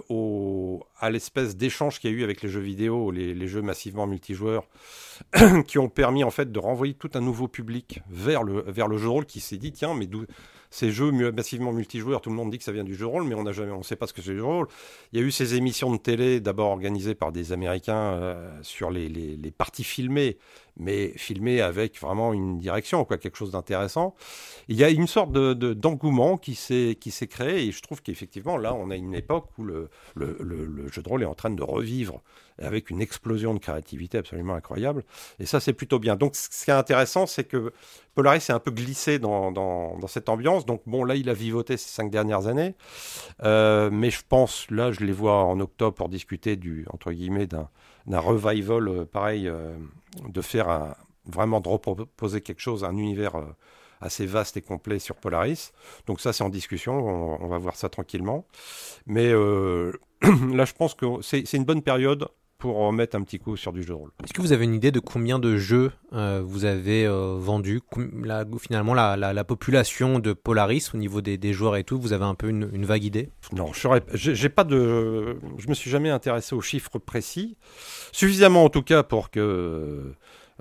[0.99, 4.65] à l'espèce d'échange qu'il y a eu avec les jeux vidéo, les, jeux massivement multijoueurs,
[5.67, 8.99] qui ont permis en fait de renvoyer tout un nouveau public vers le, vers le
[8.99, 10.09] jeu rôle qui s'est dit tiens mais
[10.71, 13.35] ces jeux massivement multijoueurs, tout le monde dit que ça vient du jeu rôle, mais
[13.35, 14.69] on n'a jamais, on sait pas ce que c'est le jeu rôle.
[15.13, 18.91] Il y a eu ces émissions de télé, d'abord organisées par des Américains euh, sur
[18.93, 20.39] les, les parties filmées,
[20.81, 24.15] mais filmées avec vraiment une direction, quoi, quelque chose d'intéressant.
[24.69, 26.97] Il y a une sorte de, de- d'engouement qui s'est
[27.29, 31.03] créé, et je trouve qu'effectivement là, on a une époque où le, le, le, jeu
[31.03, 32.21] de rôle est en train de revivre
[32.59, 35.05] avec une explosion de créativité absolument incroyable.
[35.39, 36.17] Et ça, c'est plutôt bien.
[36.17, 37.73] Donc, ce qui est intéressant, c'est que
[38.15, 40.67] Polaris est un peu glissé dans, dans, dans cette ambiance.
[40.67, 42.75] Donc, bon, là, il a vivoté ces cinq dernières années.
[43.45, 47.47] Euh, mais je pense, là, je les vois en octobre pour discuter du, entre guillemets,
[47.47, 47.71] d'un,
[48.07, 49.77] d'un revival euh, pareil, euh,
[50.29, 50.95] de faire un,
[51.27, 53.45] vraiment de reproposer quelque chose, un univers euh,
[54.01, 55.73] assez vaste et complet sur Polaris.
[56.07, 56.95] Donc, ça, c'est en discussion.
[56.95, 58.47] On, va voir ça tranquillement.
[59.07, 59.31] Mais
[60.23, 62.29] là, je pense que c'est une bonne période
[62.61, 64.11] pour remettre un petit coup sur du jeu de rôle.
[64.23, 67.81] Est-ce que vous avez une idée de combien de jeux euh, vous avez euh, vendus
[67.91, 71.83] Com- la- Finalement, la, la- la population de Polaris au niveau des, des joueurs et
[71.85, 73.31] tout, vous avez un peu une, une vague idée?
[73.53, 77.57] Non, je j'ai pas de, je me suis jamais intéressé aux chiffres précis,
[78.13, 80.13] suffisamment en tout cas pour que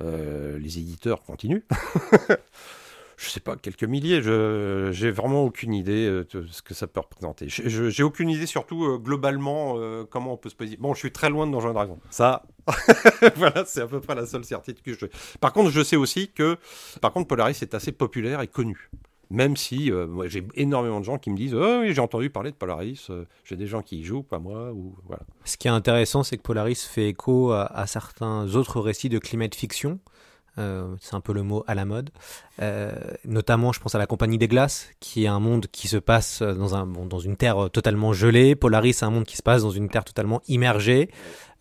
[0.01, 1.63] euh, les éditeurs continuent.
[3.19, 4.21] je sais pas, quelques milliers.
[4.21, 7.47] Je j'ai vraiment aucune idée euh, de ce que ça peut représenter.
[7.49, 10.81] J'ai aucune idée surtout euh, globalement euh, comment on peut se positionner.
[10.81, 11.99] Bon, je suis très loin de Donjons et Dragons.
[12.09, 12.43] Ça,
[13.35, 15.05] voilà, c'est à peu près la seule certitude que je.
[15.41, 16.57] Par contre, je sais aussi que,
[17.01, 18.89] par contre, Polaris est assez populaire et connu.
[19.31, 19.91] Même si
[20.25, 23.09] j'ai énormément de gens qui me disent oh, oui, j'ai entendu parler de Polaris,
[23.43, 25.21] j'ai des gens qui y jouent, pas moi, ou voilà.
[25.45, 29.19] Ce qui est intéressant, c'est que Polaris fait écho à, à certains autres récits de
[29.19, 29.99] climate fiction.
[30.57, 32.09] Euh, c'est un peu le mot à la mode.
[32.61, 32.91] Euh,
[33.25, 36.41] notamment, je pense à la Compagnie des Glaces, qui est un monde qui se passe
[36.41, 38.55] dans, un, bon, dans une terre totalement gelée.
[38.55, 41.09] Polaris, c'est un monde qui se passe dans une terre totalement immergée.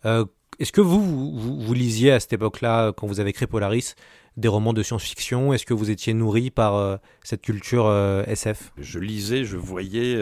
[0.05, 0.25] Euh,
[0.59, 3.95] Est-ce que vous, vous, lisiez à cette époque-là, quand vous avez créé Polaris,
[4.37, 5.53] des romans de science-fiction?
[5.53, 7.91] Est-ce que vous étiez nourri par cette culture
[8.27, 10.21] SF Je lisais, je voyais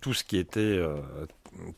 [0.00, 0.78] tout ce qui était.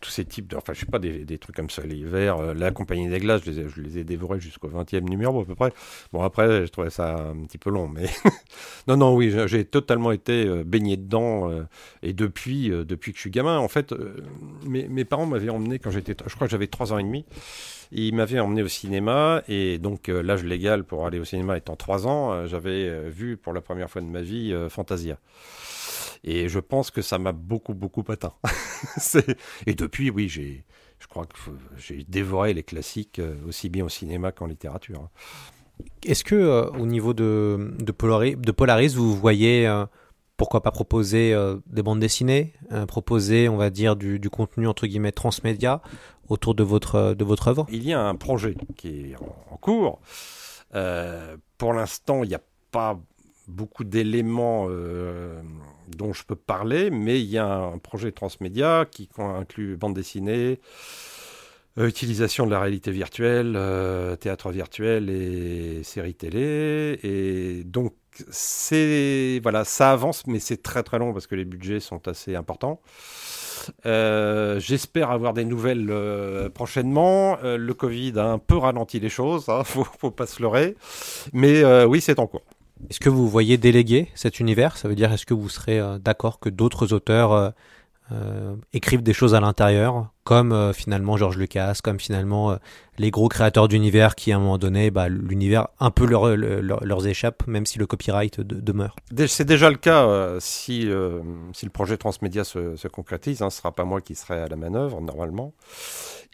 [0.00, 0.56] Tous ces types de.
[0.56, 3.42] Enfin, je sais pas, des, trucs comme ça, les vers, euh, la compagnie des glaces,
[3.44, 5.72] je les ai, dévorés jusqu'au 20e numéro à peu près.
[6.12, 8.06] Bon, après, je trouvais ça un petit peu long, mais.
[8.88, 11.50] non, non, oui, j'ai- totalement été euh, baigné dedans.
[11.50, 11.64] euh,
[12.02, 13.94] et depuis, depuis que je suis gamin, en fait,
[14.64, 16.16] mes, mes parents m'avaient emmené quand j'étais.
[16.26, 17.24] Je crois que j'avais 3 ans et demi.
[17.92, 22.06] Ils m'avaient emmené au cinéma et donc l'âge légal pour aller au cinéma étant 3
[22.06, 25.18] ans, j'avais vu pour la première fois de ma vie Fantasia.
[26.26, 28.34] Et je pense que ça m'a beaucoup, beaucoup atteint.
[29.66, 30.64] Et depuis, oui, j'ai,
[30.98, 31.36] je crois que
[31.76, 35.00] j'ai dévoré les classiques euh, aussi bien au cinéma qu'en littérature.
[35.00, 35.10] hein.
[36.04, 39.86] Est-ce que euh, au niveau de, de, Polari- de Polaris, vous voyez euh,
[40.36, 42.54] pourquoi pas proposer euh, des bandes dessinées,
[42.88, 45.80] proposer, on va dire, du, du contenu entre guillemets transmédia
[46.28, 47.66] autour de votre de votre œuvre?
[47.70, 50.00] Il y a un projet qui est en, en cours.
[51.58, 52.98] Pour l'instant, il n'y a pas
[53.46, 55.40] beaucoup d'éléments euh,
[55.96, 60.60] dont je peux parler, mais il y a un projet transmédia qui inclut bande dessinée,
[61.78, 66.98] euh, utilisation de la réalité virtuelle, euh, théâtre virtuel et séries télé.
[67.02, 67.94] Et donc,
[68.30, 72.34] c'est voilà, ça avance, mais c'est très très long parce que les budgets sont assez
[72.34, 72.80] importants.
[73.84, 77.36] J'espère avoir des nouvelles prochainement.
[77.42, 80.76] Le Covid a un peu ralenti les choses, hein, faut, faut pas se leurrer.
[81.32, 82.44] Mais oui, c'est en cours.
[82.90, 84.76] Est-ce que vous voyez déléguer cet univers?
[84.76, 87.50] Ça veut dire est-ce que vous serez euh, d'accord que d'autres auteurs euh,
[88.12, 92.56] euh, écrivent des choses à l'intérieur, comme finalement George Lucas, comme finalement
[92.98, 97.06] les gros créateurs d'univers qui à un moment donné, bah, l'univers un peu leur, leur-
[97.08, 98.94] échappe, même si le copyright de- demeure.
[99.26, 100.88] C'est déjà le cas si,
[101.52, 103.42] si le projet Transmédia se, se concrétise.
[103.42, 105.52] Hein, ce sera pas moi qui serai à la manœuvre normalement.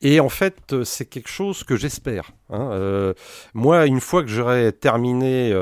[0.02, 2.32] Et en fait, c'est quelque chose que j'espère.
[2.50, 3.14] hein.
[3.54, 5.54] Moi, une fois que j'aurai terminé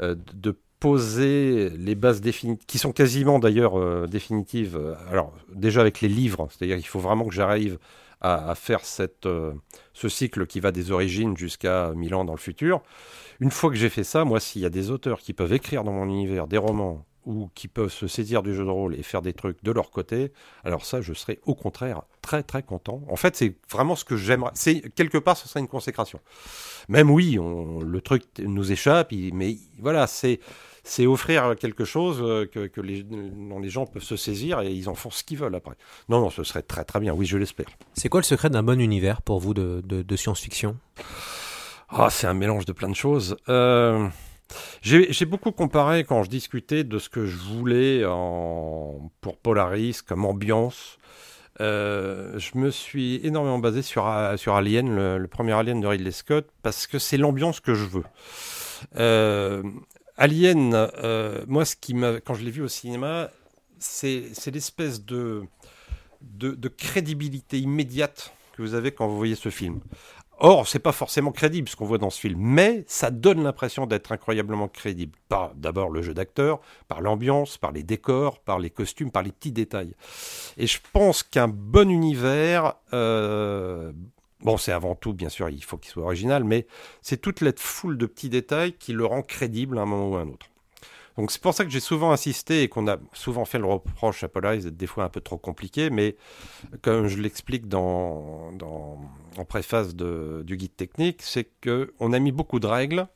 [0.00, 4.76] de poser les bases définitives, qui sont quasiment d'ailleurs euh, définitives.
[4.76, 7.78] euh, Alors déjà avec les livres, c'est-à-dire qu'il faut vraiment que j'arrive
[8.20, 9.54] à, faire cette, euh,
[9.94, 12.82] ce cycle qui va des origines jusqu'à 1000 ans dans le futur.
[13.40, 15.84] Une fois que j'ai fait ça, moi, s'il y a des auteurs qui peuvent écrire
[15.84, 19.02] dans mon univers des romans ou qui peuvent se saisir du jeu de rôle et
[19.02, 20.32] faire des trucs de leur côté,
[20.64, 23.02] alors ça, je serais au contraire très très content.
[23.08, 24.52] En fait, c'est vraiment ce que j'aimerais.
[24.54, 26.20] C'est quelque part, ce serait une consécration.
[26.88, 30.40] Même oui, on, le truc nous échappe, mais voilà, c'est
[30.84, 34.88] c'est offrir quelque chose euh, que, les, dont les gens peuvent se saisir et ils
[34.88, 35.76] en font ce qu'ils veulent après.
[36.10, 37.66] Non, non, ce serait très très bien, oui, je l'espère.
[37.94, 40.76] C'est quoi le secret d'un bon univers pour vous de, de, science-fiction?
[41.88, 43.36] Ah, c'est un mélange de plein de choses.
[43.48, 44.08] Euh,
[44.82, 48.02] j'ai beaucoup comparé quand je discutais de ce que je voulais
[49.20, 50.98] pour Polaris comme ambiance.
[51.60, 56.48] Euh, je me suis énormément basé sur, sur Alien, le, premier Alien de Ridley Scott,
[56.62, 58.04] parce que c'est l'ambiance que je veux.
[58.96, 59.62] Euh,
[60.16, 63.30] Alien, euh, moi, ce qui quand je l'ai vu au cinéma,
[63.78, 65.42] c'est l'espèce de,
[66.76, 69.80] crédibilité immédiate que vous avez quand vous voyez ce film.
[70.38, 73.86] Or, c'est pas forcément crédible ce qu'on voit dans ce film, mais ça donne l'impression
[73.86, 75.16] d'être incroyablement crédible.
[75.28, 79.32] Par d'abord le jeu d'acteur, par l'ambiance, par les décors, par les costumes, par les
[79.32, 79.94] petits détails.
[80.56, 83.92] Et je pense qu'un bon univers, euh,
[84.40, 86.66] bon, c'est avant tout, bien sûr, il faut qu'il soit original, mais
[87.00, 90.16] c'est toute la foule de petits détails qui le rend crédible à un moment ou
[90.16, 90.46] à un autre.
[91.16, 94.24] Donc c'est pour ça que j'ai souvent insisté et qu'on a souvent fait le reproche
[94.24, 96.16] à Polaris d'être des fois un peu trop compliqué, mais
[96.82, 98.50] comme je l'explique dans,
[99.36, 103.06] en préface du guide technique, c'est qu'on a mis beaucoup de règles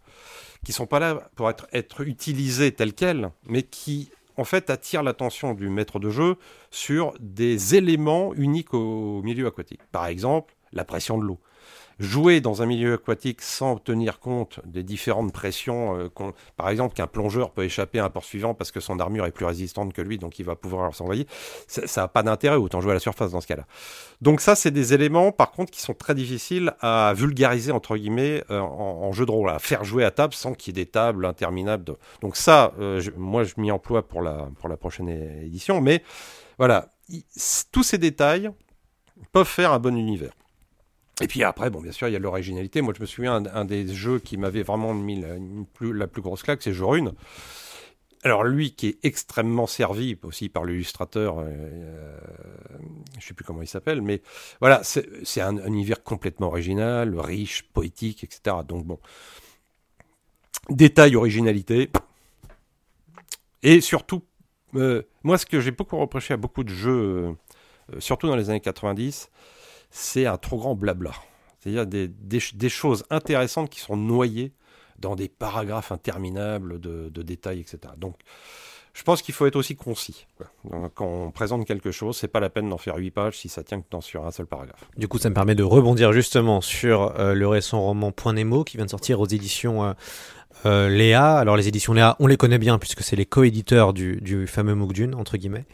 [0.65, 5.03] qui sont pas là pour être, être utilisées telles quelles, mais qui en fait attirent
[5.03, 6.37] l'attention du maître de jeu
[6.71, 9.81] sur des éléments uniques au milieu aquatique.
[9.91, 11.41] Par exemple, la pression de l'eau
[11.99, 16.09] jouer dans un milieu aquatique sans tenir compte des différentes pressions, euh,
[16.57, 19.33] par exemple qu'un plongeur peut échapper à un port suivant parce que son armure est
[19.33, 21.27] plus résistante que lui, donc il va pouvoir s'envoyer,
[21.67, 23.67] ça n'a pas d'intérêt, autant jouer à la surface dans ce cas-là.
[24.21, 28.45] Donc ça, c'est des éléments, par contre, qui sont très difficiles à vulgariser, entre guillemets,
[28.51, 30.91] euh, en, jeu de rôle, à faire jouer à table sans qu'il y ait des
[30.91, 31.97] tables interminables.
[32.21, 36.03] Donc ça, euh, moi, je m'y emploie pour la, pour la prochaine édition, mais
[36.59, 36.93] voilà,
[37.73, 38.51] tous ces détails
[39.33, 40.33] peuvent faire un bon univers.
[41.21, 42.81] Et puis après, bon, bien sûr, il y a l'originalité.
[42.81, 46.63] Moi, je me souviens, un, des jeux qui m'avait vraiment mis la, plus, grosse claque,
[46.63, 47.13] c'est Jorune.
[48.25, 52.19] Alors lui qui est extrêmement servi aussi par l'illustrateur, euh, euh,
[53.21, 54.23] je sais plus comment il s'appelle, mais
[54.61, 58.57] voilà, c'est un, univers complètement original, riche, poétique, etc.
[58.67, 58.99] Donc bon,
[60.69, 61.91] détail, originalité,
[63.63, 64.25] et surtout,
[64.75, 67.37] euh, moi ce que j'ai beaucoup reproché à beaucoup de jeux,
[68.01, 69.31] surtout dans les années 90,
[69.91, 71.13] c'est un trop grand blabla.
[71.61, 74.53] C'est-à-dire des, choses intéressantes qui sont noyées
[74.99, 77.95] dans des paragraphes interminables de, détails, etc.
[77.97, 78.17] Donc,
[78.99, 80.27] je pense qu'il faut être aussi concis.
[80.97, 83.63] quand on présente quelque chose, c'est pas la peine d'en faire 8 pages si ça
[83.63, 84.91] tient que dans, sur un seul paragraphe.
[84.97, 88.65] Du coup, ça me permet de rebondir justement sur euh, le récent roman Point Nemo
[88.65, 89.93] qui vient de sortir aux éditions euh,
[90.67, 94.17] euh, Léa, alors les éditions Léa, on les connaît bien puisque c'est les coéditeurs du,
[94.21, 95.67] du fameux Mukdun, entre guillemets.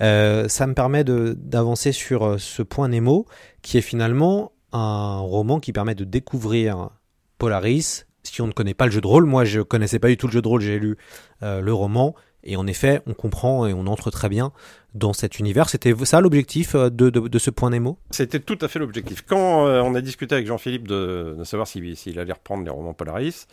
[0.00, 3.26] Ça me permet d'avancer sur ce point Nemo,
[3.62, 6.90] qui est finalement un roman qui permet de découvrir
[7.38, 8.06] Polaris.
[8.24, 10.26] Si on ne connaît pas le jeu de rôle, moi je connaissais pas du tout
[10.26, 10.96] le jeu de rôle, j'ai lu
[11.40, 14.52] le roman, et en effet, on comprend et on entre très bien
[14.94, 15.68] dans cet univers.
[15.68, 17.98] C'était ça l'objectif de, de, ce point Nemo?
[18.10, 19.24] C'était tout à fait l'objectif.
[19.26, 23.46] Quand on a discuté avec Jean-Philippe de, savoir s'il allait reprendre les romans Polaris,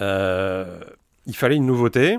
[0.00, 0.80] euh,
[1.26, 2.18] il fallait une nouveauté.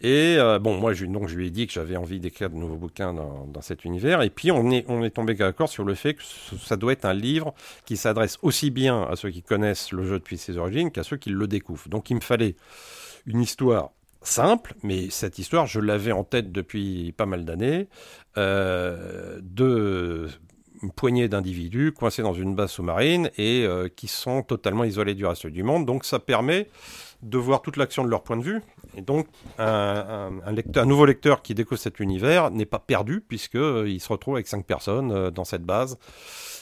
[0.00, 2.54] Et euh, bon, moi, je, donc, je lui ai dit que j'avais envie d'écrire de
[2.54, 4.22] nouveaux bouquins dans, cet univers.
[4.22, 7.04] Et puis, on est, on est tombé d'accord sur le fait que ça doit être
[7.04, 7.52] un livre
[7.84, 11.16] qui s'adresse aussi bien à ceux qui connaissent le jeu depuis ses origines qu'à ceux
[11.16, 11.88] qui le découvrent.
[11.88, 12.54] Donc, il me fallait
[13.26, 13.90] une histoire
[14.28, 17.88] simple, mais cette histoire, je l'avais en tête depuis pas mal d'années,
[18.36, 20.28] euh, de
[20.94, 25.46] poignée d'individus coincés dans une base sous-marine et euh, qui sont totalement isolés du reste
[25.46, 25.86] du monde.
[25.86, 26.68] Donc ça permet
[27.22, 28.62] de voir toute l'action de leur point de vue.
[28.96, 29.26] Et donc
[29.58, 30.30] un
[30.84, 34.64] nouveau lecteur qui découvre cet univers n'est pas perdu puisqu'il euh, se retrouve avec cinq
[34.64, 35.98] personnes euh, dans cette base.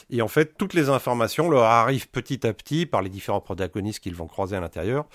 [0.09, 3.99] Et en fait, toutes les informations leur arrivent petit à petit par les différents protagonistes
[3.99, 5.05] qu'ils vont croiser à l'intérieur.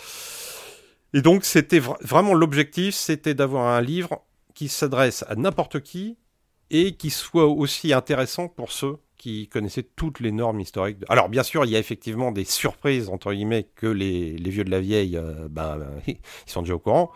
[1.14, 4.22] Et donc c'était vraiment l'objectif, c'était d'avoir un livre
[4.55, 6.16] qui s'adresse à n'importe qui,
[6.72, 10.98] et qui soit aussi intéressant pour ceux qui connaissaient toutes les normes historiques.
[11.09, 14.70] Alors bien sûr, il y a effectivement des surprises, entre guillemets, que les, vieux de
[14.70, 17.12] la vieille, ben, ils sont déjà au courant.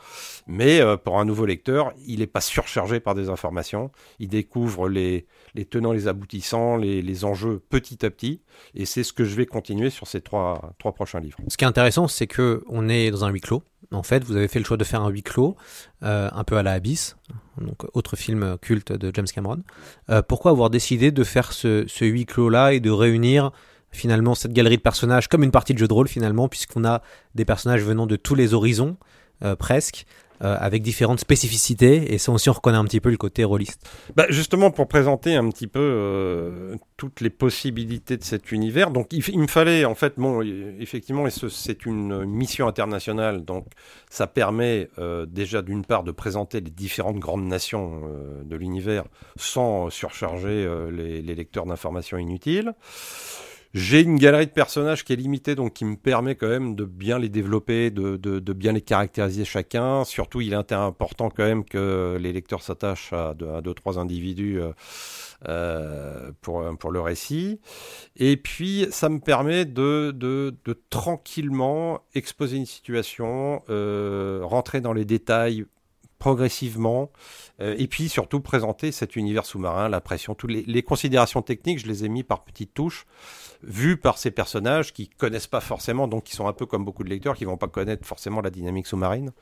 [0.46, 3.90] Mais euh, pour un nouveau lecteur, il n'est pas surchargé par des informations.
[4.20, 8.40] Il découvre les, les tenants, les aboutissants, les, les, enjeux petit à petit.
[8.74, 11.38] Et c'est ce que je vais continuer sur ces trois, trois prochains livres.
[11.48, 13.64] Ce qui est intéressant, c'est qu'on est dans un huis clos.
[13.92, 15.56] En fait, vous avez fait le choix de faire un huis clos,
[16.02, 17.16] euh, un peu à la Abyss,
[17.60, 19.62] donc autre film culte de James Cameron.
[20.10, 23.52] Euh, pourquoi avoir décidé de faire ce, huis clos-là et de réunir
[23.92, 27.02] finalement cette galerie de personnages comme une partie de jeu de rôle finalement, puisqu'on a
[27.34, 28.96] des personnages venant de tous les horizons,
[29.44, 30.06] euh, presque,
[30.42, 32.12] euh, avec différentes spécificités.
[32.12, 33.88] Et ça aussi, on reconnaît un petit peu le côté rôliste.
[34.14, 39.12] Bah, justement, pour présenter un petit peu euh, toutes les possibilités de cet univers, donc
[39.12, 40.42] il, me fallait, en fait, bon,
[40.78, 43.66] effectivement, c'est une mission internationale, donc
[44.10, 48.02] ça permet euh, déjà d'une part de présenter les différentes grandes nations
[48.44, 49.04] de l'univers
[49.36, 52.74] sans surcharger les lecteurs d'informations inutiles.
[53.76, 56.86] J'ai une galerie de personnages qui est limitée, donc qui me permet quand même de
[56.86, 60.02] bien les développer, de, de, bien les caractériser chacun.
[60.06, 64.58] Surtout, il est important quand même que les lecteurs s'attachent à, à deux, trois individus
[64.58, 64.72] euh,
[65.46, 67.60] euh, pour, pour le récit.
[68.16, 70.56] Et puis, ça me permet de, de,
[70.88, 75.66] tranquillement exposer une situation, euh, rentrer dans les détails
[76.18, 77.10] progressivement,
[77.60, 81.86] et puis surtout présenter cet univers sous-marin, la pression, toutes les, les, considérations techniques, je
[81.86, 83.04] les ai mis par petites touches,
[83.62, 87.04] vues par ces personnages qui connaissent pas forcément, donc qui sont un peu comme beaucoup
[87.04, 89.32] de lecteurs, qui vont pas connaître forcément la dynamique sous-marine.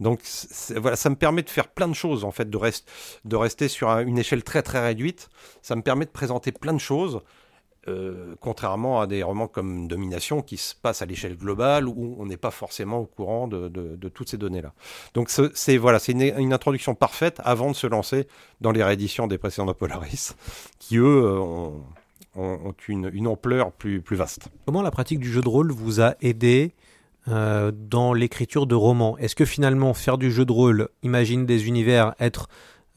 [0.00, 0.20] Donc
[0.76, 2.90] voilà, ça me permet de faire plein de choses en fait, de, rest,
[3.24, 5.28] de rester sur un, une échelle très très réduite.
[5.62, 7.22] Ça me permet de présenter plein de choses.
[7.88, 12.26] Euh, contrairement à des romans comme Domination qui se passent à l'échelle globale où on
[12.26, 14.74] n'est pas forcément au courant de, toutes ces données-là.
[15.14, 18.28] Donc c'est voilà, c'est une, une, introduction parfaite avant de se lancer
[18.60, 20.34] dans les rééditions des précédents Polaris,
[20.78, 21.82] qui eux ont,
[22.36, 24.48] ont une, ampleur plus, plus vaste.
[24.66, 26.72] Comment la pratique du jeu de rôle vous a aidé
[27.28, 29.18] euh, dans l'écriture de romans?
[29.18, 32.48] Est-ce que finalement faire du jeu de rôle, imaginer des univers, être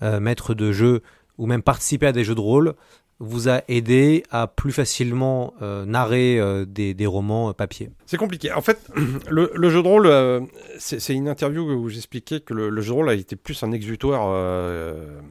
[0.01, 1.01] euh, maître de jeu
[1.37, 2.75] ou même participer à des jeux de rôle
[3.23, 8.17] vous a aidé à plus facilement euh, narrer euh, des, des, romans euh, papier C'est
[8.17, 8.51] compliqué.
[8.51, 8.79] En fait,
[9.29, 13.13] le, jeu de rôle, c'est une interview où j'expliquais que le, jeu de rôle a
[13.13, 14.33] été plus un exutoire.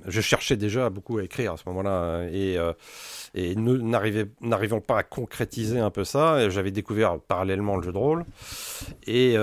[0.07, 2.57] Je cherchais déjà beaucoup à écrire à ce moment-là et,
[3.35, 8.25] et n'arrivant pas à concrétiser un peu ça, j'avais découvert parallèlement le jeu de rôle
[9.07, 9.37] et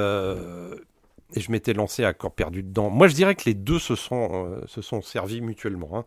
[1.35, 2.89] et je m'étais lancé à corps perdu dedans.
[2.89, 5.89] Moi, je dirais que les deux se sont, euh, se sont servis mutuellement.
[5.93, 6.05] Hein.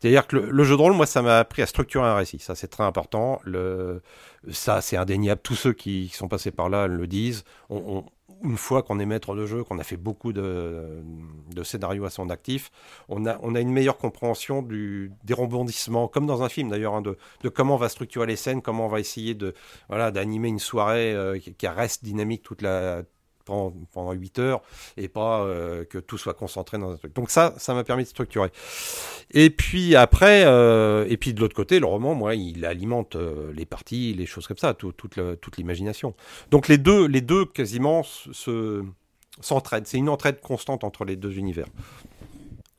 [0.00, 2.38] C'est-à-dire que le, jeu de rôle, moi, ça m'a appris à structurer un récit.
[2.38, 3.40] Ça, c'est très important.
[3.44, 4.00] Le,
[4.50, 5.40] ça, c'est indéniable.
[5.42, 7.44] Tous ceux qui, sont passés par là le disent.
[8.44, 11.00] Une fois qu'on est maître de jeu, qu'on a fait beaucoup de,
[11.54, 12.72] de, scénarios à son actif,
[13.08, 16.94] on a, on a une meilleure compréhension du, des rebondissements, comme dans un film d'ailleurs,
[16.94, 17.16] hein, de,
[17.50, 19.54] comment on va structurer les scènes, comment on va essayer de
[19.88, 23.04] voilà d'animer une soirée euh, qui, reste dynamique toute la
[23.44, 24.62] pendant, pendant 8 heures
[24.96, 27.14] et pas euh, que tout soit concentré dans un truc.
[27.14, 28.50] Donc ça, ça m'a permis de structurer.
[29.30, 33.52] Et puis après, euh, et puis de l'autre côté, le roman, moi, il alimente euh,
[33.54, 36.14] les parties, les choses comme ça, tout, toute, toute l'imagination.
[36.50, 38.84] Donc les deux, les deux quasiment se
[39.40, 39.86] s'entraident.
[39.86, 41.66] C'est une entraide constante entre les deux univers.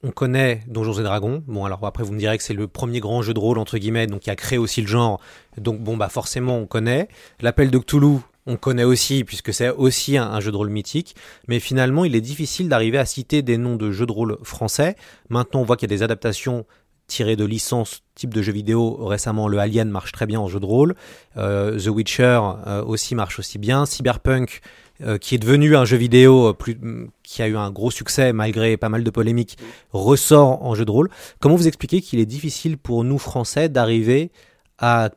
[0.06, 1.42] On connaît Donjons et Dragons.
[1.48, 3.78] Bon, alors après, vous me direz que c'est le premier grand jeu de rôle, entre
[3.78, 5.22] guillemets, donc qui a créé aussi le genre.
[5.58, 7.08] Donc, bon, bah, forcément, on connaît.
[7.40, 11.16] L'appel de Cthulhu, on connaît aussi, puisque c'est aussi un, jeu de rôle mythique,
[11.48, 14.96] mais finalement il est difficile d'arriver à citer des noms de jeux de rôle français.
[15.30, 16.66] Maintenant on voit qu'il y a des adaptations
[17.08, 19.06] tirées de licences type de jeux vidéo.
[19.06, 20.96] Récemment le Alien marche très bien en jeu de rôle,
[21.38, 24.62] euh, The Witcher euh, aussi marche aussi bien, Cyberpunk
[25.02, 26.78] euh, qui est devenu un jeu vidéo plus,
[27.24, 29.58] qui a eu un gros succès malgré pas mal de polémiques,
[29.92, 31.10] ressort en jeu de rôle.
[31.40, 34.32] Comment vous expliquez qu'il est difficile pour nous Français d'arriver
[34.78, 35.10] à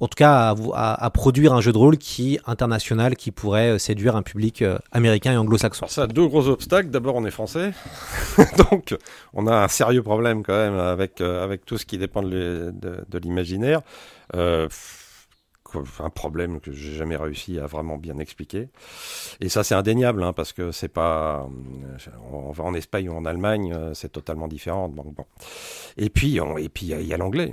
[0.00, 4.22] en tout cas à, produire un jeu de rôle qui international qui pourrait séduire un
[4.22, 5.86] public euh, américain et anglo-saxon.
[5.88, 6.88] Ça a deux gros obstacles.
[6.88, 7.72] D'abord, on est français,
[8.70, 8.96] donc
[9.34, 12.72] on a un sérieux problème quand même avec euh, avec tout ce qui dépend de,
[13.22, 13.82] l'imaginaire.
[14.34, 14.68] Euh,
[15.76, 18.68] un problème que j'ai jamais réussi à vraiment bien expliquer.
[19.40, 21.48] Et ça, c'est indéniable, hein, parce que c'est pas
[22.32, 24.88] on va en Espagne ou en Allemagne, c'est totalement différent.
[24.88, 25.24] Bon, bon.
[25.96, 27.52] Et puis, il y a, l'anglais.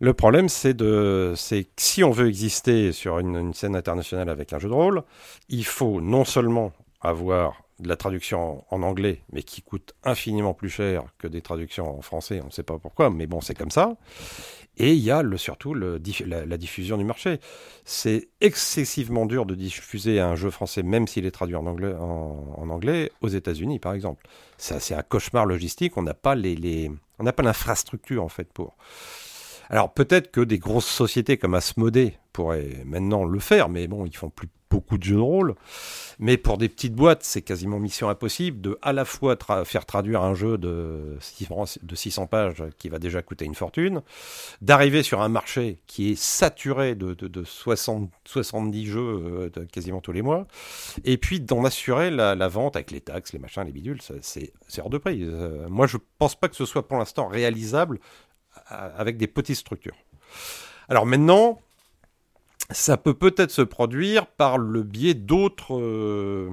[0.00, 4.52] Le problème, c'est de, c'est que si on veut exister sur une, scène internationale avec
[4.52, 5.02] un jeu de rôle,
[5.48, 6.72] il faut non seulement
[7.02, 11.98] avoir de la traduction en anglais, mais qui coûte infiniment plus cher que des traductions
[11.98, 13.96] en français, on ne sait pas pourquoi, mais bon, c'est comme ça.
[14.82, 17.38] Et il y a le, surtout le, la, la, diffusion du marché.
[17.84, 22.66] C'est excessivement dur de diffuser un jeu français, même s'il est traduit en anglais, en,
[22.70, 24.26] anglais aux États-Unis, par exemple.
[24.56, 25.98] C'est un cauchemar logistique.
[25.98, 28.74] On n'a pas les, les on n'a pas l'infrastructure en fait pour.
[29.68, 34.16] Alors peut-être que des grosses sociétés comme Asmodée pourraient maintenant le faire, mais bon, ils
[34.16, 35.54] font plus beaucoup de jeux de rôle.
[36.18, 40.22] Mais pour des petites boîtes, c'est quasiment mission impossible de à la fois faire traduire
[40.22, 44.02] un jeu de 600 pages qui va déjà coûter une fortune,
[44.60, 49.64] d'arriver sur un marché qui est saturé de, de, de 60, 70 jeux euh, de
[49.64, 50.46] quasiment tous les mois,
[51.04, 54.90] et puis d'en assurer la, vente avec les taxes, les machins, les bidules, c'est hors
[54.90, 55.22] de prix.
[55.22, 57.98] Euh, moi, je pense pas que ce soit pour l'instant réalisable
[58.66, 59.96] avec des petites structures.
[60.88, 61.60] Alors maintenant,
[62.70, 66.50] ça peut peut-être se produire par le biais d'autres, euh,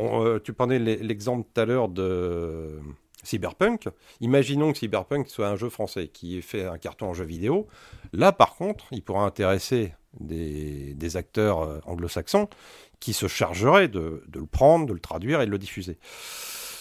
[0.00, 2.78] euh, tu prenais l'e- l'exemple tout à l'heure de
[3.22, 3.88] Cyberpunk.
[4.20, 7.66] Imaginons que Cyberpunk soit un jeu français qui ait fait un carton en jeu vidéo.
[8.12, 12.48] Là, par contre, il pourra intéresser des, acteurs euh, anglo-saxons
[12.98, 15.98] qui se chargeraient de le prendre, de le traduire et de le diffuser.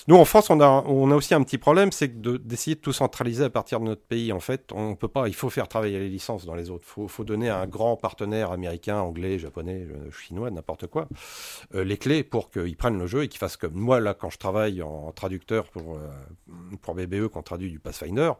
[0.08, 0.82] Nous, en France, on a,
[1.16, 4.02] aussi un petit problème, c'est que de- d'essayer de tout centraliser à partir de notre
[4.02, 4.32] pays.
[4.32, 5.28] En fait, on peut pas.
[5.28, 6.88] Il faut faire travailler les licences dans les autres.
[6.98, 11.08] Il faut, donner à un grand partenaire américain, anglais, japonais, euh, chinois, n'importe quoi,
[11.76, 14.30] euh, les clés pour qu'ils prennent le jeu et qu'ils fassent comme moi là quand
[14.30, 16.08] je travaille en traducteur pour euh,
[16.82, 18.32] pour BBE qu'on traduit du Pathfinder.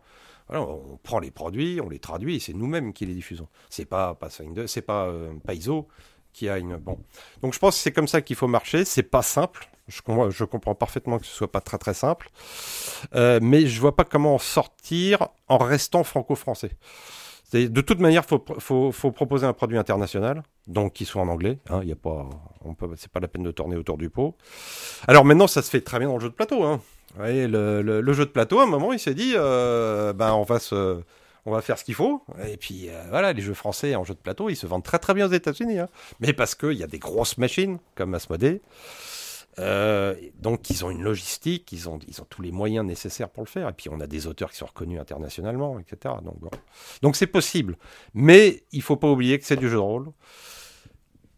[0.52, 3.48] On prend les produits, on les traduit et c'est nous-mêmes qui les diffusons.
[3.70, 5.32] C'est pas Pathfinder, c'est pas euh,
[6.34, 6.98] qui a une bon.
[7.42, 8.86] Donc je pense que c'est comme ça qu'il faut marcher.
[8.86, 9.68] C'est pas simple.
[9.88, 12.30] Je, com- je comprends parfaitement que ce soit pas très très simple,
[13.16, 16.72] Euh, mais je vois pas comment en sortir en restant franco-français.
[17.52, 21.58] De toute manière, faut, faut, proposer un produit international, donc qui soit en anglais.
[21.72, 22.30] Hein, y a pas,
[22.96, 24.36] c'est pas la peine de tourner autour du pot.
[25.08, 26.64] Alors maintenant, ça se fait très bien dans le jeu de plateau.
[26.64, 26.80] Hein.
[27.16, 30.44] Vous voyez, le jeu de plateau, à un moment, il s'est dit, euh, ben on
[30.44, 31.02] va se,
[31.46, 32.24] on va faire ce qu'il faut.
[32.48, 35.00] Et puis euh, voilà, les jeux français en jeu de plateau, ils se vendent très
[35.00, 35.80] très bien aux États-Unis.
[35.80, 35.88] Hein.
[36.20, 38.62] Mais parce qu'il y a des grosses machines comme Asmodee.
[39.58, 43.70] Euh, donc ils ont une logistique, ils ont, tous les moyens nécessaires pour le faire.
[43.70, 46.16] Et puis on a des auteurs qui sont reconnus internationalement, etc.
[47.02, 47.78] Donc c'est possible.
[48.14, 50.12] Mais il faut pas oublier que c'est du jeu de rôle,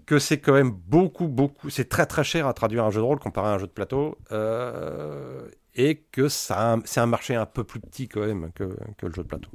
[0.06, 3.06] que c'est quand même beaucoup, beaucoup, c'est très très cher à traduire un jeu de
[3.06, 4.18] rôle comparé à un jeu de plateau.
[4.32, 9.24] Euh, et que c'est un marché un peu plus petit quand même que, le jeu
[9.24, 9.50] de plateau.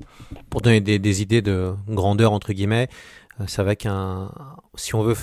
[0.50, 2.88] Pour donner des, idées de grandeur, entre guillemets,
[3.40, 4.30] euh, c'est vrai qu'un.
[4.74, 5.16] Si on veut.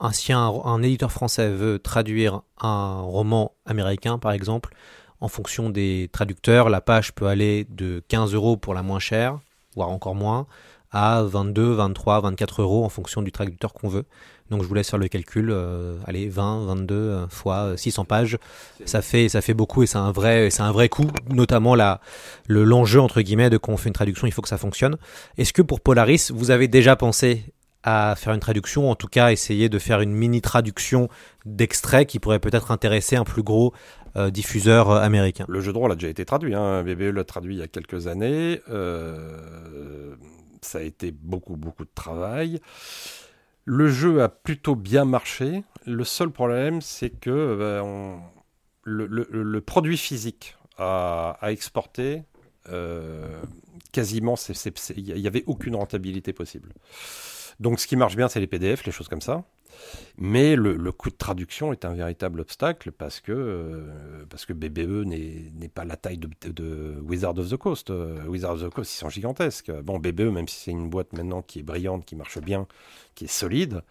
[0.00, 4.74] un éditeur français veut traduire un roman américain, par exemple,
[5.20, 9.38] en fonction des traducteurs, la page peut aller de 15 euros pour la moins chère,
[9.76, 10.46] voire encore moins,
[10.90, 14.04] à 22, 23, 24 euros en fonction du traducteur qu'on veut.
[14.52, 15.50] Donc je vous laisse faire le calcul.
[15.50, 18.38] euh, allez, 20, 22 euh, fois euh, 600 pages,
[18.84, 22.00] ça fait, ça fait beaucoup et c'est un vrai, c'est un vrai coût, notamment la,
[22.46, 24.96] le, l'enjeu entre guillemets de quand on fait une traduction, il faut que ça fonctionne.
[25.38, 29.32] Est-ce que pour Polaris, vous avez déjà pensé à faire une traduction, en tout cas
[29.32, 31.08] essayer de faire une mini traduction
[31.44, 33.72] d'extrait qui pourrait peut-être intéresser un plus gros
[34.16, 35.44] euh, diffuseur euh, américain?
[35.48, 36.54] Le jeu de rôle a déjà été traduit.
[36.54, 36.82] Hein.
[36.84, 38.60] BBE l'a traduit il y a quelques années.
[38.68, 40.14] Euh,
[40.60, 42.60] ça a été beaucoup, beaucoup de travail.
[43.64, 45.62] Le jeu a plutôt bien marché.
[45.86, 48.20] Le seul problème, c'est que on-
[48.84, 52.22] le, produit physique à, exporter,
[52.68, 53.40] euh,
[53.92, 54.34] quasiment,
[54.96, 56.72] il n'y avait aucune rentabilité possible.
[57.60, 59.44] Donc ce qui marche bien, c'est les PDF, les choses comme ça.
[60.18, 65.04] Mais le, coût de traduction est un véritable obstacle parce que, euh, parce que BBE
[65.06, 67.90] n'est pas la taille de Wizard of the Coast.
[67.90, 69.72] Euh, Wizard of the Coast, ils sont gigantesques.
[69.82, 72.66] Bon, BBE, même si c'est une boîte maintenant qui est brillante, qui marche bien,
[73.14, 73.82] qui est solide.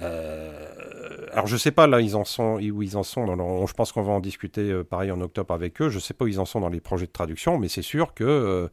[0.00, 3.26] Euh, alors je sais pas là ils en sont où ils en sont
[3.66, 5.90] je pense qu'on va en discuter euh, pareil en octobre avec eux.
[5.90, 8.14] Je sais pas où ils en sont dans les projets de traduction mais c'est sûr
[8.14, 8.68] que euh,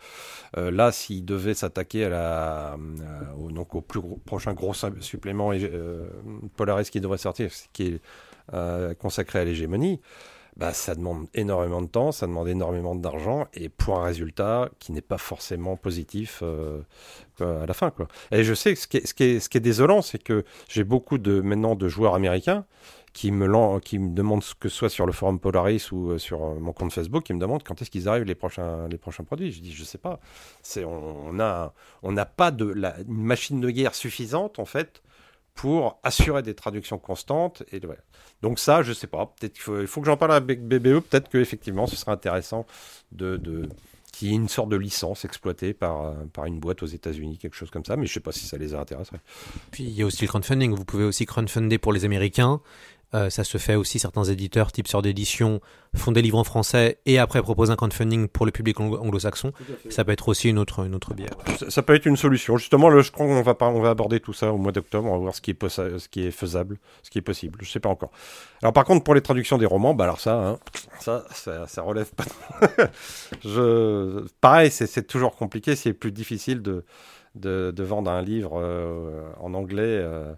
[0.57, 2.78] euh, là s'ils devaient s'attaquer à la euh,
[3.38, 6.07] au, donc au plus prochain gros su- supplément euh,
[6.55, 7.99] Polaris qui devrait sortir qui
[8.51, 10.01] est consacré à l'hégémonie
[10.60, 14.91] bah, ça demande énormément de temps, ça demande énormément d'argent, et pour un résultat qui
[14.91, 16.82] n'est pas forcément positif euh,
[17.39, 17.91] euh, à la fin.
[17.91, 18.10] Quoi.
[18.32, 20.43] Et je sais que ce qui est, ce qui ce qui est désolant, c'est que
[20.68, 22.66] j'ai beaucoup de, maintenant de joueurs américains
[23.14, 26.18] qui me, qui me demandent, ce que ce soit sur le forum Polaris ou euh,
[26.18, 28.97] sur euh, mon compte Facebook, qui me demandent quand est-ce qu'ils arrivent les prochains, les
[28.97, 29.51] prochains produits.
[29.51, 30.20] Je dis, je sais pas.
[30.62, 34.66] C'est, on on a, on n'a pas de la, une machine de guerre suffisante, en
[34.66, 35.01] fait,
[35.60, 37.64] pour assurer des traductions constantes.
[37.74, 37.99] Et voilà.
[38.41, 39.26] Donc ça, je sais pas.
[39.26, 41.01] Peut-être qu'il faut, il faut que j'en parle avec BBE.
[41.01, 42.66] Peut-être que effectivement, ce serait intéressant
[43.12, 43.68] de, de
[44.14, 47.38] qu'il y ait une sorte de licence exploitée par, euh, par une boîte aux États-Unis,
[47.39, 47.97] quelque chose comme ça.
[47.97, 49.20] Mais je sais pas si ça les intéresserait.
[49.72, 50.74] Puis il y a aussi le crowdfunding.
[50.74, 52.62] Vous pouvez aussi crowdfunder pour les Américains.
[53.16, 55.62] Euh, ça se fait aussi, certains éditeurs, type sœur d'édition,
[55.95, 59.51] font des livres en français et après proposent un crowdfunding pour le public anglo- anglo-saxon.
[59.89, 61.32] Ça peut être aussi une autre, une autre bière.
[61.57, 62.57] Ça, ça peut être une solution.
[62.57, 65.07] Justement, là, je crois qu'on va, pas, on va aborder tout ça au mois d'octobre.
[65.10, 67.57] On va voir ce qui, est ce qui est faisable, ce qui est possible.
[67.64, 68.12] Je sais pas encore.
[68.62, 70.60] Alors, par contre, pour les traductions des romans, bah alors ça, hein,
[70.99, 72.26] ça, ça, ça relève pas.
[73.43, 75.76] je, pareil, c'est c'est toujours compliqué.
[75.76, 76.86] C'est plus difficile de,
[77.36, 79.82] de, de vendre un livre euh, en anglais.
[79.82, 80.32] euh,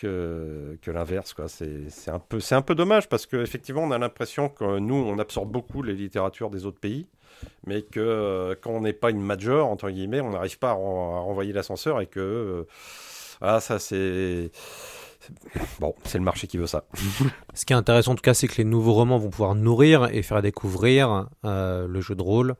[0.00, 1.34] que, que l'inverse.
[1.46, 5.50] C'est un, peu- un peu dommage parce qu'effectivement, on a l'impression que nous, on absorbe
[5.50, 7.06] beaucoup les littératures des autres pays,
[7.66, 11.16] mais que quand on n'est pas une major, entre guillemets, on n'arrive pas à, ren-
[11.16, 12.20] à renvoyer l'ascenseur et que.
[12.20, 12.64] euh,
[13.40, 14.50] voilà, ça, c'est.
[15.20, 15.32] c'est-
[15.80, 16.84] Bon, c'est le marché qui veut ça.
[17.54, 20.08] Ce qui est intéressant en tout cas, c'est que les nouveaux romans vont pouvoir nourrir
[20.12, 22.54] et faire découvrir euh, le jeu de rôle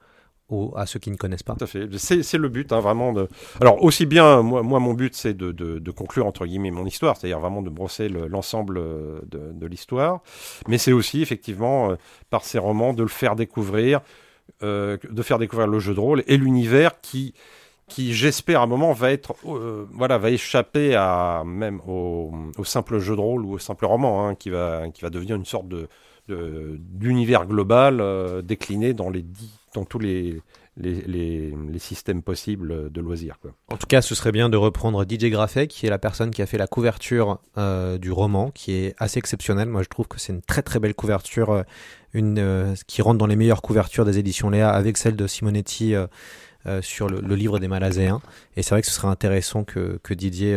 [0.51, 1.55] aux- à ceux qui ne connaissent pas.
[1.55, 1.89] Tout à fait.
[1.99, 3.15] C'est le but, hein, vraiment.
[3.61, 7.63] Alors, aussi bien, moi, mon but, c'est de, conclure, entre guillemets, mon histoire, c'est-à-dire vraiment
[7.63, 10.21] de brosser le- l'ensemble euh, de, l'histoire.
[10.69, 11.97] Mais c'est aussi, effectivement, euh,
[12.31, 14.01] par ces romans, de le faire découvrir,
[14.63, 17.35] euh, de faire découvrir le jeu de rôle et l'univers qui,
[17.87, 19.35] qui j'espère, à un moment, va être,
[19.93, 22.33] voilà, va échapper à, même au,
[22.65, 25.45] simple jeu de rôle ou au simple roman, hein, qui, va, qui va devenir une
[25.45, 25.89] sorte de-
[26.29, 29.25] d'univers global euh, décliné dans, les
[29.75, 30.41] dans tous les,
[30.77, 33.39] les, les- systèmes possibles de loisirs.
[33.41, 33.53] Quoi.
[33.69, 36.43] En tout cas, ce serait bien de reprendre DJ Graffet, qui est la personne qui
[36.43, 39.69] a fait la couverture euh, du roman, qui est assez exceptionnelle.
[39.69, 41.63] Moi, je trouve que c'est une très très belle couverture, euh,
[42.13, 45.95] une, qui rentre dans les meilleures couvertures des éditions Léa, avec celle de Simonetti
[46.83, 48.21] sur le, le livre des Malazéens.
[48.57, 50.55] Et c'est vrai que ce serait intéressant que, que Didier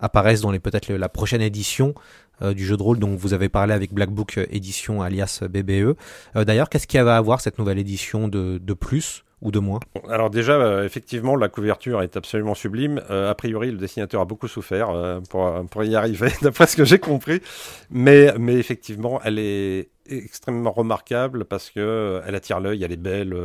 [0.00, 1.94] euh, apparaisse dans les peut-être la prochaine édition
[2.42, 5.42] euh, du jeu de rôle dont vous avez parlé avec Black Book euh, Édition alias
[5.48, 5.96] BBE.
[6.34, 9.78] Euh, D'ailleurs, qu'est-ce qu'il va avoir cette nouvelle édition de, de plus ou de moins?
[10.08, 13.02] Alors déjà, effectivement, la couverture est absolument sublime.
[13.10, 16.98] A priori, le dessinateur a beaucoup souffert pour, pour y arriver, d'après ce que j'ai
[16.98, 17.42] compris.
[17.90, 23.36] Mais, mais effectivement, elle est extrêmement remarquable parce que elle attire l'œil, elle est belle,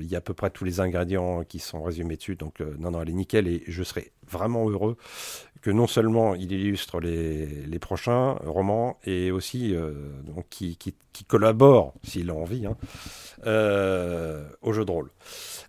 [0.00, 2.36] il y a à peu près tous les ingrédients qui sont résumés dessus.
[2.36, 4.96] Donc non, non, elle est nickel et je serais vraiment heureux
[5.62, 9.92] que non seulement il illustre les, les prochains romans et aussi euh,
[10.24, 12.76] donc qui, qui, qui collabore, s'il a envie, hein,
[13.46, 15.10] euh, au jeu de rôle.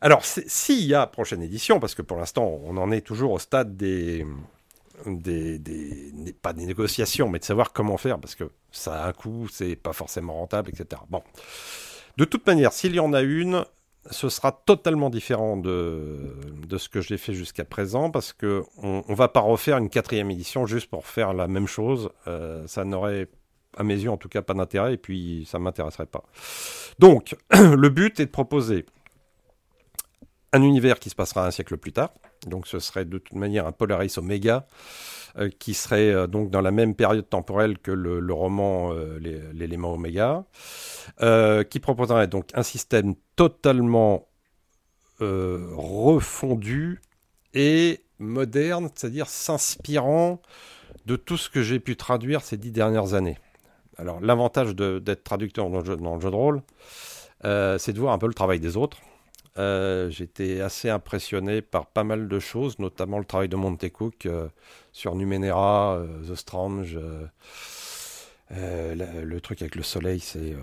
[0.02, 3.40] Alors, s'il y a prochaine édition, parce que pour l'instant, on en est toujours au
[3.40, 4.26] stade des,
[5.06, 9.08] des, des- des- pas des négociations, mais de savoir comment faire, parce que ça a
[9.10, 11.02] un coût, c'est pas forcément rentable, etc.
[11.10, 11.22] Bon,
[12.18, 13.66] de toute manière, s'il y en a une,
[14.12, 19.14] ce sera totalement différent de, ce que j'ai fait jusqu'à présent, parce que on, on
[19.14, 22.10] va pas refaire une quatrième édition juste pour faire la même chose.
[22.28, 23.28] Euh, ça n'aurait,
[23.78, 26.24] à mes yeux en tout cas, pas d'intérêt, et puis ça m'intéresserait pas.
[26.98, 28.86] Donc, le but est de proposer
[30.54, 32.12] un univers qui se passera un siècle plus tard.
[32.48, 34.66] Donc ce serait de toute manière un Polaris Omega,
[35.38, 39.20] euh, qui serait euh, donc dans la même période temporelle que le, roman euh,
[39.54, 40.46] L'élément Oméga,
[41.22, 44.26] euh, qui proposerait donc un système totalement
[45.22, 47.02] refondu
[47.54, 50.42] et moderne, c'est-à-dire s'inspirant
[51.06, 53.38] de tout ce que j'ai pu traduire ces dix dernières années.
[53.98, 56.62] Alors l'avantage d'être traducteur dans le jeu, de rôle,
[57.44, 59.00] c'est de voir un peu le travail des autres.
[59.58, 64.48] Euh, J'étais assez impressionné par pas mal de choses, notamment le travail de Montecook euh,
[64.92, 66.98] sur Numenera, euh, The Strange.
[68.52, 70.56] le truc avec le soleil, c'est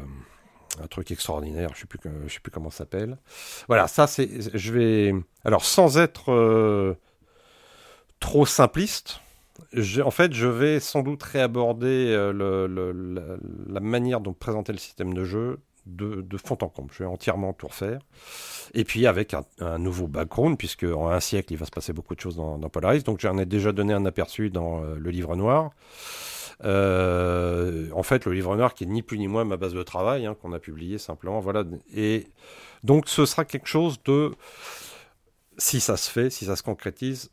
[0.82, 1.70] un truc extraordinaire.
[1.74, 1.84] Je
[2.26, 3.18] je sais plus comment ça s'appelle.
[3.68, 4.28] Voilà, ça c'est.
[4.57, 5.14] Je vais.
[5.45, 6.97] Alors sans être
[8.20, 9.20] trop simpliste.
[10.05, 12.68] En fait, je vais sans doute réaborder la,
[13.68, 16.93] la manière dont présenter le système de jeu de, fond en comble.
[16.93, 18.01] Je vais entièrement tout refaire.
[18.74, 22.14] Et puis avec un, nouveau background, puisque en un siècle, il va se passer beaucoup
[22.14, 23.03] de choses dans, dans Polaris.
[23.05, 25.70] Donc j'en ai déjà donné un aperçu dans euh, le livre noir.
[26.64, 29.82] Euh, en fait, le livre noir qui est ni plus ni moins ma base de
[29.82, 31.41] travail, hein, qu'on a publié simplement.
[31.41, 31.64] Voilà.
[31.95, 32.26] Et
[32.82, 34.32] donc ce sera quelque chose de,
[35.59, 37.30] si ça se fait, si ça se concrétise,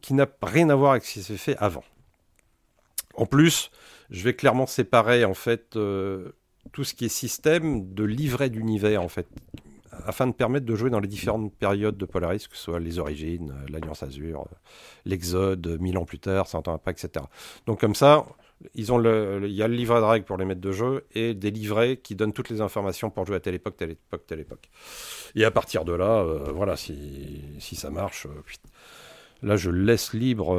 [0.00, 1.84] qui n'a rien à voir avec ce qui s'est fait avant.
[3.14, 3.70] En plus,
[4.10, 6.32] je vais clairement séparer en fait euh,
[6.72, 9.26] tout ce qui est système de livret d'univers en fait,
[10.06, 12.98] afin de permettre de jouer dans les différentes périodes de Polaris, que ce soit les
[12.98, 14.54] origines, euh, l'Alliance Azur, euh,
[15.04, 17.24] l'Exode, euh, mille ans plus tard, 100 ans après, etc.
[17.66, 18.24] Donc comme ça,
[18.74, 21.96] le, il y a le livret règles pour les maîtres de jeu et des livrets
[21.96, 24.70] qui donnent toutes les informations pour jouer à telle époque, telle époque, telle époque.
[25.34, 28.26] Et à partir de là, voilà, si, si ça marche,
[29.42, 30.58] là je laisse libre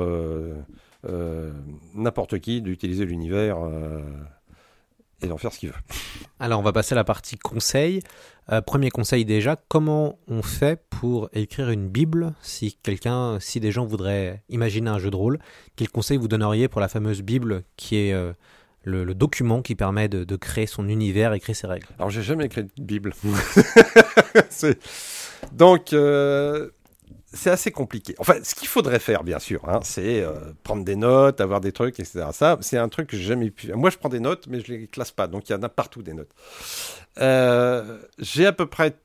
[1.94, 3.60] n'importe qui d'utiliser l'univers
[5.22, 5.76] et d'en faire ce qu'il veut.
[6.40, 8.02] Alors, on va passer à la partie conseil.
[8.52, 13.72] Euh, premier conseil déjà, comment on fait pour écrire une Bible si quelqu'un, si des
[13.72, 15.40] gens voudraient imaginer un jeu de rôle?
[15.76, 18.34] Quel conseil vous donneriez pour la fameuse Bible qui est euh,
[18.84, 21.88] le, le document qui permet de, de créer son univers et créer ses règles?
[22.00, 23.14] Alors, j'ai jamais écrit de Bible.
[25.54, 26.70] Donc, euh,
[27.34, 28.16] c'est assez compliqué.
[28.20, 31.72] Enfin, ce qu'il faudrait faire, bien sûr, hein, c'est euh, prendre des notes, avoir des
[31.72, 32.26] trucs, etc.
[32.34, 33.72] Ça, c'est un truc que j'ai jamais pu.
[33.74, 35.28] Moi, je prends des notes, mais je les classe pas.
[35.28, 36.32] Donc, il y en a partout des notes.
[37.20, 38.96] Euh, j'ai à peu près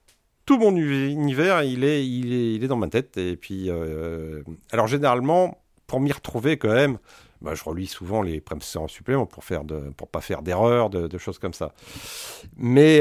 [0.44, 3.16] tout mon univers, il est, il est, il est dans ma tête.
[3.16, 6.98] Et puis, euh, alors généralement, pour m'y retrouver quand même,
[7.42, 9.62] bah, je relis souvent les précédents suppléments pour faire
[9.96, 11.72] pour pas faire d'erreurs, de, choses comme ça.
[12.56, 13.00] Mais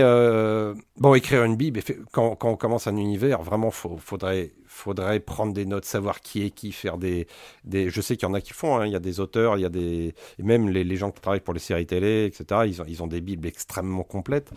[0.98, 5.54] bon, écrire une Bible, quand, quand on commence un univers, vraiment, faut, faudrait faudrait prendre
[5.54, 7.28] des notes, savoir qui est qui, faire des,
[7.64, 7.90] des...
[7.90, 8.86] je sais qu'il y en a qui font, hein.
[8.86, 11.22] il y a des auteurs, il y a des, et même les, les, gens qui
[11.22, 12.62] travaillent pour les séries télé, etc.
[12.66, 14.52] Ils ont, ils ont des bibles extrêmement complètes.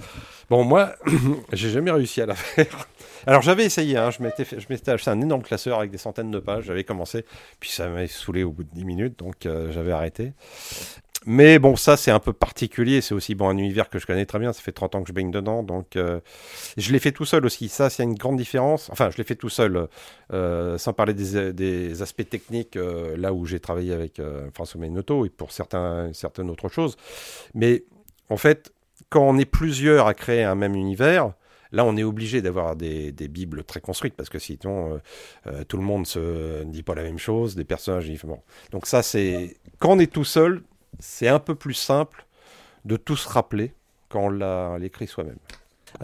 [0.51, 0.95] Bon, moi,
[1.53, 2.89] j'ai jamais réussi à la faire.
[3.27, 4.11] Alors j'avais essayé, hein.
[4.11, 6.65] je m'étais, acheté un énorme classeur avec des centaines de pages.
[6.65, 7.25] J'avais commencé,
[7.61, 10.33] puis ça m'avait saoulé au bout de 10 minutes, donc euh, j'avais arrêté.
[11.31, 14.25] Mais bon, ça c'est un peu particulier, c'est aussi bon un univers que je connais
[14.25, 16.21] très bien, ça fait 30 ans que je baigne dedans, donc euh,
[16.77, 19.37] je l'ai fait tout seul aussi, ça c'est une grande différence, enfin je l'ai fait
[19.37, 19.89] tout seul,
[20.33, 25.27] euh, sans parler des, aspects techniques, euh, là où j'ai travaillé avec euh, François Menoto
[25.27, 26.97] et pour certains, certaines autres choses,
[27.55, 27.85] mais
[28.31, 28.73] en fait,
[29.11, 31.35] quand on est plusieurs à créer un même univers,
[31.73, 34.99] Là, on est obligé d'avoir des, des, bibles très construites parce que sinon, euh,
[35.47, 38.11] euh, tout le monde se dit pas la même chose, des personnages.
[38.71, 40.63] Donc ça, c'est quand on est tout seul,
[40.99, 42.27] c'est un peu plus simple
[42.85, 43.73] de tout se rappeler
[44.09, 45.39] quand on l'a écrit soi-même.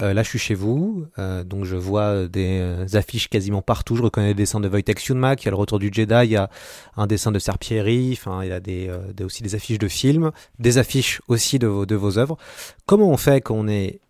[0.01, 3.97] Euh, là, je suis chez vous, euh, donc je vois des euh, affiches quasiment partout.
[3.97, 6.31] Je reconnais des dessins de Wojtek Siunmak, il y a le Retour du Jedi, il
[6.31, 6.51] y a
[6.97, 10.33] un dessin de Serpieri, enfin, il y a des, des, aussi des affiches de films,
[10.59, 12.39] des affiches aussi de vos, œuvres.
[12.87, 14.01] Comment on fait quand on est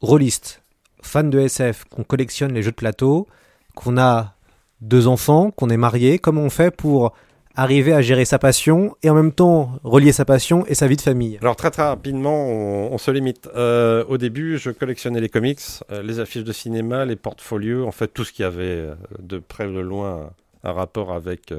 [0.00, 0.62] rôliste,
[1.02, 3.26] fan de SF, qu'on collectionne les jeux de plateau,
[3.74, 4.34] qu'on a
[4.80, 6.18] deux enfants, qu'on est marié?
[6.18, 7.14] Comment on fait pour
[7.58, 10.96] arriver à gérer sa passion et en même temps relier sa passion et sa vie
[10.96, 13.48] de famille Alors très très rapidement, on, se limite.
[13.56, 17.90] Euh, au début, je collectionnais les comics, euh, les affiches de cinéma, les portfolios, en
[17.90, 20.30] fait tout ce qui avait euh, de près ou de loin
[20.62, 21.52] un rapport avec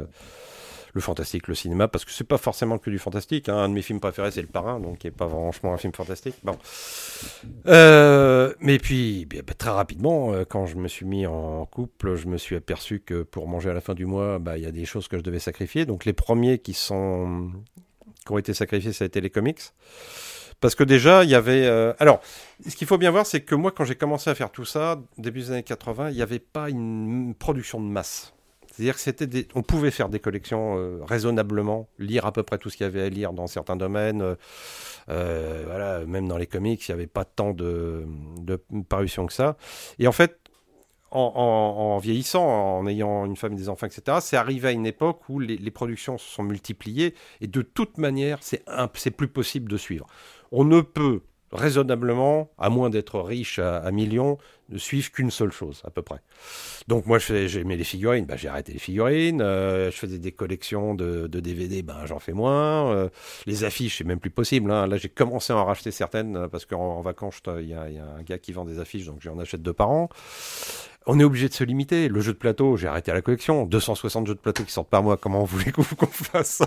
[0.93, 3.49] le fantastique, le cinéma, parce que c'est pas forcément que du fantastique.
[3.49, 3.57] Hein.
[3.57, 5.93] Un de mes films préférés, c'est Le Parrain, donc qui est pas franchement un film
[5.93, 6.35] fantastique.
[6.43, 6.57] Bon.
[7.67, 12.27] Euh, mais puis, bah, très rapidement, euh, quand je me suis mis en couple, je
[12.27, 14.71] me suis aperçu que pour manger à la fin du mois, bah, il y a
[14.71, 15.85] des choses que je devais sacrifier.
[15.85, 17.51] Donc les premiers qui sont
[18.25, 19.61] qui ont été sacrifiés, ça a été les comics.
[20.61, 21.65] Parce que déjà, il y avait.
[21.65, 21.93] Euh...
[21.99, 22.21] Alors,
[22.67, 25.01] ce qu'il faut bien voir, c'est que moi, quand j'ai commencé à faire tout ça,
[25.17, 28.33] début des années 80, il n'y avait pas une production de masse.
[28.79, 32.69] C'est-à-dire que c'était on pouvait faire des collections euh, raisonnablement, lire à peu près tout
[32.69, 34.21] ce qu'il y avait à lire dans certains domaines.
[34.21, 34.35] Euh,
[35.09, 38.07] euh, voilà, même dans les comics, il n'y avait pas tant de,
[38.87, 39.57] parutions que ça.
[39.97, 40.39] Et en fait,
[41.11, 45.27] en, vieillissant, en ayant une femme et des enfants, etc., c'est arrivé à une époque
[45.27, 49.75] où les, les, productions se sont multipliées et de toute manière, c'est plus possible de
[49.75, 50.07] suivre.
[50.53, 51.19] On ne peut
[51.51, 54.37] raisonnablement, à moins d'être riche à, à, millions,
[54.69, 56.19] ne suivre qu'une seule chose, à peu près.
[56.87, 59.41] Donc moi, j'aimais les figurines, ben, j'ai arrêté les figurines.
[59.41, 62.91] Euh, je faisais des collections de, de DVD, ben, j'en fais moins.
[62.91, 63.09] Euh,
[63.45, 64.71] les affiches, c'est même plus possible.
[64.71, 64.87] Hein.
[64.87, 67.83] Là, j'ai commencé à en racheter certaines, parce qu'en en vacances, il y, y, a
[67.83, 70.09] un gars qui vend des affiches, donc j'en achète deux par an.
[71.11, 72.07] On est obligé de se limiter.
[72.07, 73.65] Le jeu de plateau, j'ai arrêté la collection.
[73.65, 75.17] 260 jeux de plateau qui sortent par mois.
[75.17, 76.61] Comment voulez-vous qu'on fasse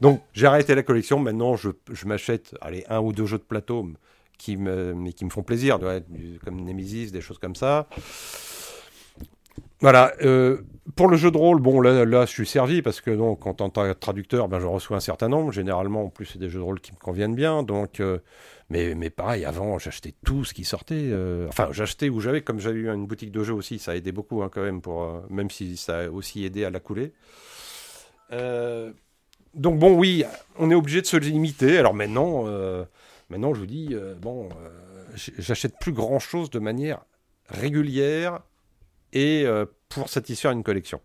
[0.00, 1.18] Donc, j'ai arrêté la collection.
[1.18, 1.68] Maintenant, je,
[2.06, 3.86] m'achète, allez, un ou deux jeux de plateau
[4.38, 5.78] qui me, mais qui me font plaisir,
[6.42, 7.86] comme Nemesis, des choses comme ça.
[9.80, 10.14] Voilà.
[10.22, 10.62] Euh,
[10.94, 13.92] pour le jeu de rôle, bon, là, je suis servi parce que en tant que
[13.92, 15.52] traducteur, ben, je reçois un certain nombre.
[15.52, 17.62] Généralement, en plus, c'est des jeux de rôle qui me conviennent bien.
[17.62, 18.20] Donc, euh,
[18.68, 20.94] mais, mais pareil, avant, j'achetais tout ce qui sortait.
[21.10, 24.10] Euh, enfin, j'achetais où j'avais, comme j'avais une boutique de jeux aussi, ça a aidé
[24.10, 27.12] beaucoup hein, quand même, pour, euh, même si ça a aussi aidé à la couler.
[28.32, 28.92] Euh,
[29.54, 30.24] donc, bon, oui,
[30.58, 31.78] on est obligé de se limiter.
[31.78, 32.44] Alors maintenant,
[33.30, 34.50] maintenant je vous dis, bon,
[35.14, 37.06] j'achète plus grand chose de manière
[37.48, 38.40] régulière
[39.14, 39.46] et
[39.88, 41.00] pour satisfaire une collection.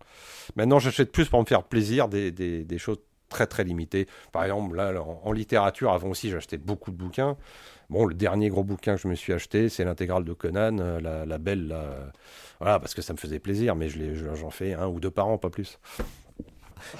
[0.56, 2.98] Maintenant, j'achète plus pour me faire plaisir des, des, choses
[3.32, 4.06] très très limitées.
[4.30, 7.36] Par exemple, là, en, en littérature, avant aussi, j'achetais beaucoup de bouquins.
[7.90, 11.00] Bon, le dernier gros bouquin que je me suis acheté, c'est l'intégrale de Conan, euh,
[11.00, 12.12] la, la belle, la...
[12.60, 15.36] voilà, parce que ça me faisait plaisir, mais j'en fais un ou deux par an,
[15.36, 15.78] pas plus.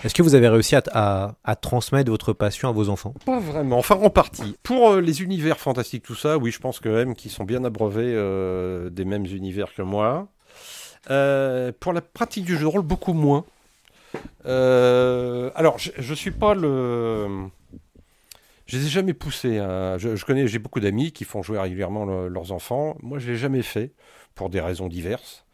[0.05, 3.15] Est-ce que vous avez réussi à, à, à, transmettre votre passion à vos enfants?
[3.25, 4.57] Pas vraiment, enfin en partie.
[4.63, 7.65] Pour euh, les univers fantastiques, tout ça, oui, je pense quand même qu'ils sont bien
[7.65, 10.29] abreuvés euh, des mêmes univers que moi.
[11.11, 13.45] Euh, pour la pratique du jeu de rôle, beaucoup moins.
[14.47, 17.49] Euh, alors, je, je suis pas le.
[18.67, 19.59] Je les ai jamais poussés.
[19.59, 19.99] À...
[19.99, 22.97] Je, connais, j'ai beaucoup d'amis qui font jouer régulièrement le, leurs enfants.
[23.03, 23.93] Moi, je l'ai jamais fait
[24.35, 25.45] pour des raisons diverses.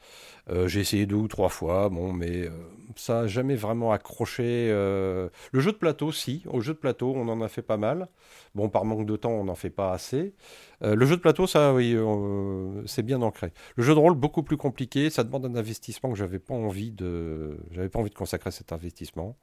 [0.50, 2.50] Euh, j'ai essayé deux ou trois fois, bon, mais euh,
[2.96, 4.68] ça n'a jamais vraiment accroché.
[4.70, 5.28] Euh...
[5.52, 6.42] Le jeu de plateau, si.
[6.46, 8.08] Au jeu de plateau, on en a fait pas mal.
[8.54, 10.34] Bon, par manque de temps, on n'en fait pas assez.
[10.82, 13.52] Euh, le jeu de plateau, ça, oui, euh, c'est bien ancré.
[13.76, 15.10] Le jeu de rôle, beaucoup plus compliqué.
[15.10, 18.72] Ça demande un investissement que j'avais pas envie de, j'avais pas envie de consacrer cet
[18.72, 19.36] investissement.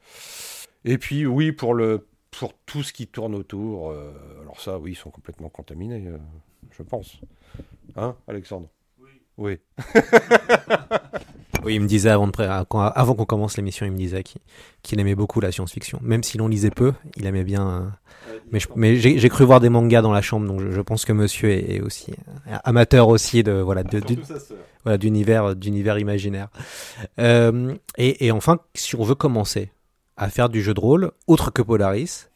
[0.83, 3.91] Et puis, oui, pour le, pour tout ce qui tourne autour,
[4.41, 6.11] alors ça, oui, ils sont complètement contaminés,
[6.71, 7.19] je pense.
[7.95, 8.69] Hein, Alexandre?
[9.37, 9.57] Oui.
[11.63, 11.75] Oui.
[11.75, 14.21] Il me disait avant, de pré- quand- avant qu'on commence l'émission, il me disait
[14.83, 15.97] qu'il aimait beaucoup la science-fiction.
[16.03, 17.67] Même si l'on lisait peu, il aimait bien.
[17.67, 20.81] euh, mais je- mais j'ai cru voir des mangas dans la chambre, donc je, je
[20.81, 24.19] pense que monsieur est, est aussi euh, amateur aussi de voilà de- du-
[24.83, 26.49] voilà, d'univers d'univers imaginaire.
[27.19, 29.71] Euh, et, et enfin, si on veut commencer
[30.17, 32.27] à faire du jeu de rôle, autre que Polaris,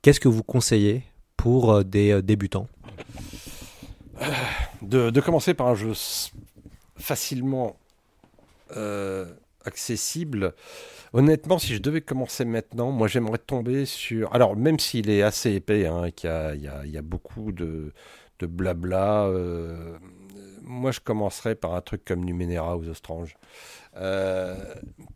[0.00, 1.02] qu'est-ce que vous conseillez
[1.36, 2.68] pour euh, des euh, débutants?
[4.82, 5.92] De, de commencer par un jeu
[6.98, 7.76] facilement
[8.76, 9.26] euh,
[9.64, 10.54] accessible.
[11.12, 14.32] Honnêtement, si je devais commencer maintenant, moi j'aimerais tomber sur.
[14.34, 16.28] Alors, même s'il est assez épais, hein, qu'il
[16.60, 17.92] y a, beaucoup de,
[18.40, 19.96] blabla, euh,
[20.62, 23.36] moi je commencerais par un truc comme Numenera ou The Strange.
[23.96, 24.54] Euh,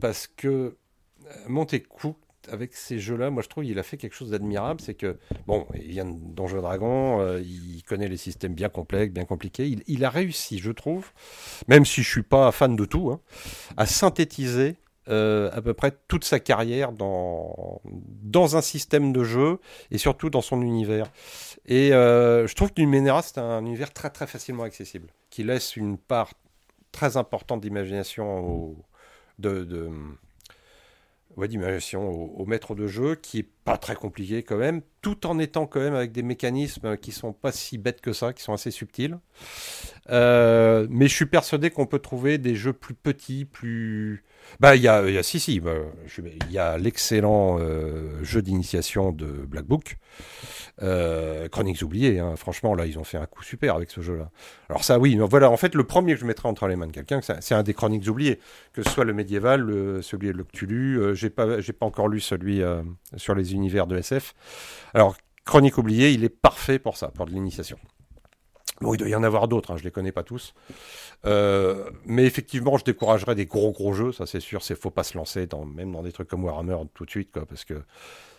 [0.00, 2.16] parce que euh, Montecook,
[2.50, 4.80] avec ces jeux-là, moi je trouve qu'il a fait quelque chose d'admirable.
[4.80, 8.68] C'est que, bon, il vient de Donjons et Dragons, euh, il connaît les systèmes bien
[8.68, 9.76] complexes, bien compliqués.
[9.86, 11.12] Il, a réussi, je trouve,
[11.68, 13.20] même si je suis pas fan de tout, hein,
[13.76, 14.76] à synthétiser
[15.08, 19.58] euh, à peu près toute sa carrière dans, dans un système de jeu
[19.90, 21.06] et surtout dans son univers.
[21.66, 25.76] Et euh, je trouve que Numenera, c'est un univers très très facilement accessible, qui laisse
[25.76, 26.32] une part
[26.92, 28.76] très importante d'imagination au,
[29.38, 29.64] de-
[31.36, 35.26] ouais, d'imagination au, au maître de jeu, qui est pas très compliqué quand même, tout
[35.26, 38.42] en étant quand même avec des mécanismes qui sont pas si bêtes que ça, qui
[38.42, 39.18] sont assez subtils.
[40.10, 44.24] Euh, mais je suis persuadé qu'on peut trouver des jeux plus petits, plus.
[44.60, 45.72] Bah, il y a, si, si, bah,
[46.18, 49.96] il y a l'excellent euh, jeu d'initiation de Black Book,
[50.82, 52.18] euh, Chroniques oubliées.
[52.18, 52.34] hein.
[52.36, 54.30] Franchement, là, ils ont fait un coup super avec ce jeu-là.
[54.68, 56.92] Alors ça, oui, voilà, en fait, le premier que je mettrais entre les mains de
[56.92, 58.38] quelqu'un, c'est c'est un des Chroniques oubliées,
[58.72, 60.98] que ce soit le médiéval, le- celui de Cthulhu.
[61.00, 62.82] euh, j'ai pas, j'ai pas encore lu celui euh,
[63.16, 64.34] sur les univers de SF.
[64.94, 67.78] Alors, Chronique oubliée, il est parfait pour ça, pour de l'initiation.
[68.82, 70.54] Bon, il doit y en avoir d'autres, hein, je les connais pas tous.
[71.24, 74.62] Euh, mais effectivement, je découragerais des gros gros jeux, ça c'est sûr.
[74.62, 77.30] C'est faut pas se lancer dans, même dans des trucs comme Warhammer tout de suite,
[77.32, 77.80] parce que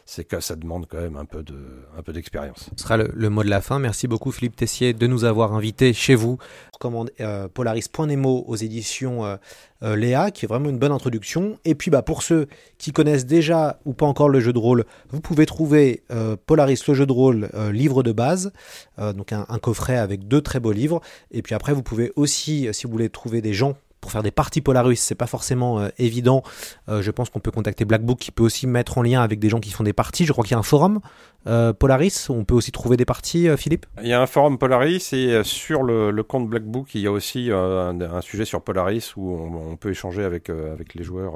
[0.05, 1.55] c'est que ça demande quand même un peu de,
[1.97, 2.69] un peu d'expérience.
[2.75, 3.79] Ce sera le, mot de la fin.
[3.79, 6.37] Merci beaucoup Philippe Tessier de nous avoir invités chez vous.
[6.65, 9.37] Je recommande euh, Polaris.nemo aux éditions euh,
[9.83, 11.57] euh, Léa, qui est vraiment une bonne introduction.
[11.63, 12.47] Et puis bah, pour ceux
[12.77, 16.81] qui connaissent déjà ou pas encore le jeu de rôle, vous pouvez trouver euh, Polaris
[16.87, 18.51] le jeu de rôle livre de base,
[18.97, 21.01] donc un, coffret avec deux très beaux livres.
[21.31, 24.31] Et puis après, vous pouvez aussi, si vous voulez trouver des gens pour faire des
[24.31, 26.43] parties Polaris, c'est pas forcément euh, évident.
[26.89, 29.39] Euh, je pense qu'on peut contacter Black Book qui peut aussi mettre en lien avec
[29.39, 30.25] des gens qui font des parties.
[30.25, 30.99] Je crois qu'il y a un forum
[31.47, 33.85] euh, Polaris où on peut aussi trouver des parties, Philippe?
[34.01, 37.11] Il y a un forum Polaris et sur le, compte Black Book, il y a
[37.13, 41.35] aussi un, sujet sur Polaris où on, on peut échanger avec, avec les joueurs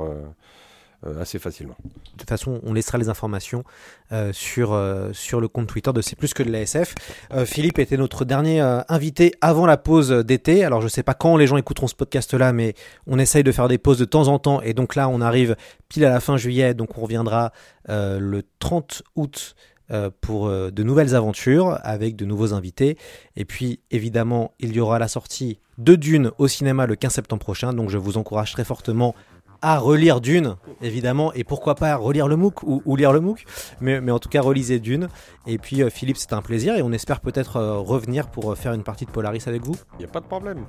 [1.20, 1.76] assez facilement.
[1.84, 3.64] De toute façon, on laissera les informations
[4.12, 6.96] euh, sur, euh, sur le compte Twitter de C'est plus que de l'ASF.
[7.34, 10.66] Euh, Philippe était notre dernier euh, invité avant la pause d'été.
[10.66, 12.74] Alors, je ne sais pas quand les gens écouteront ce podcast-là, mais
[13.06, 14.62] on essaye de faire des pauses de temps en temps.
[14.62, 15.56] Et donc là, on arrive
[15.90, 16.74] pile à la fin juillet.
[16.74, 17.52] Donc, on reviendra
[17.90, 19.56] euh, le 30 août
[19.90, 22.98] euh, pour euh, de nouvelles aventures avec de nouveaux invités.
[23.38, 27.42] Et puis, évidemment, il y aura la sortie de Dune au cinéma le 15 septembre
[27.42, 27.72] prochain.
[27.72, 29.16] Donc, je vous encourage très fortement
[29.62, 33.46] à relire Dune, évidemment, et pourquoi pas relire le MOOC ou, ou lire le MOOC,
[33.82, 35.10] mais, mais en tout cas relisez Dune.
[35.46, 38.56] Et puis euh, Philippe, c'était un plaisir et on espère peut-être euh, revenir pour euh,
[38.56, 39.76] faire une partie de Polaris avec vous.
[39.94, 40.66] Il n'y a pas de problème.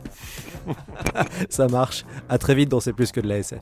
[1.50, 2.04] Ça marche.
[2.28, 3.60] À très vite dans C'est plus que de la SF.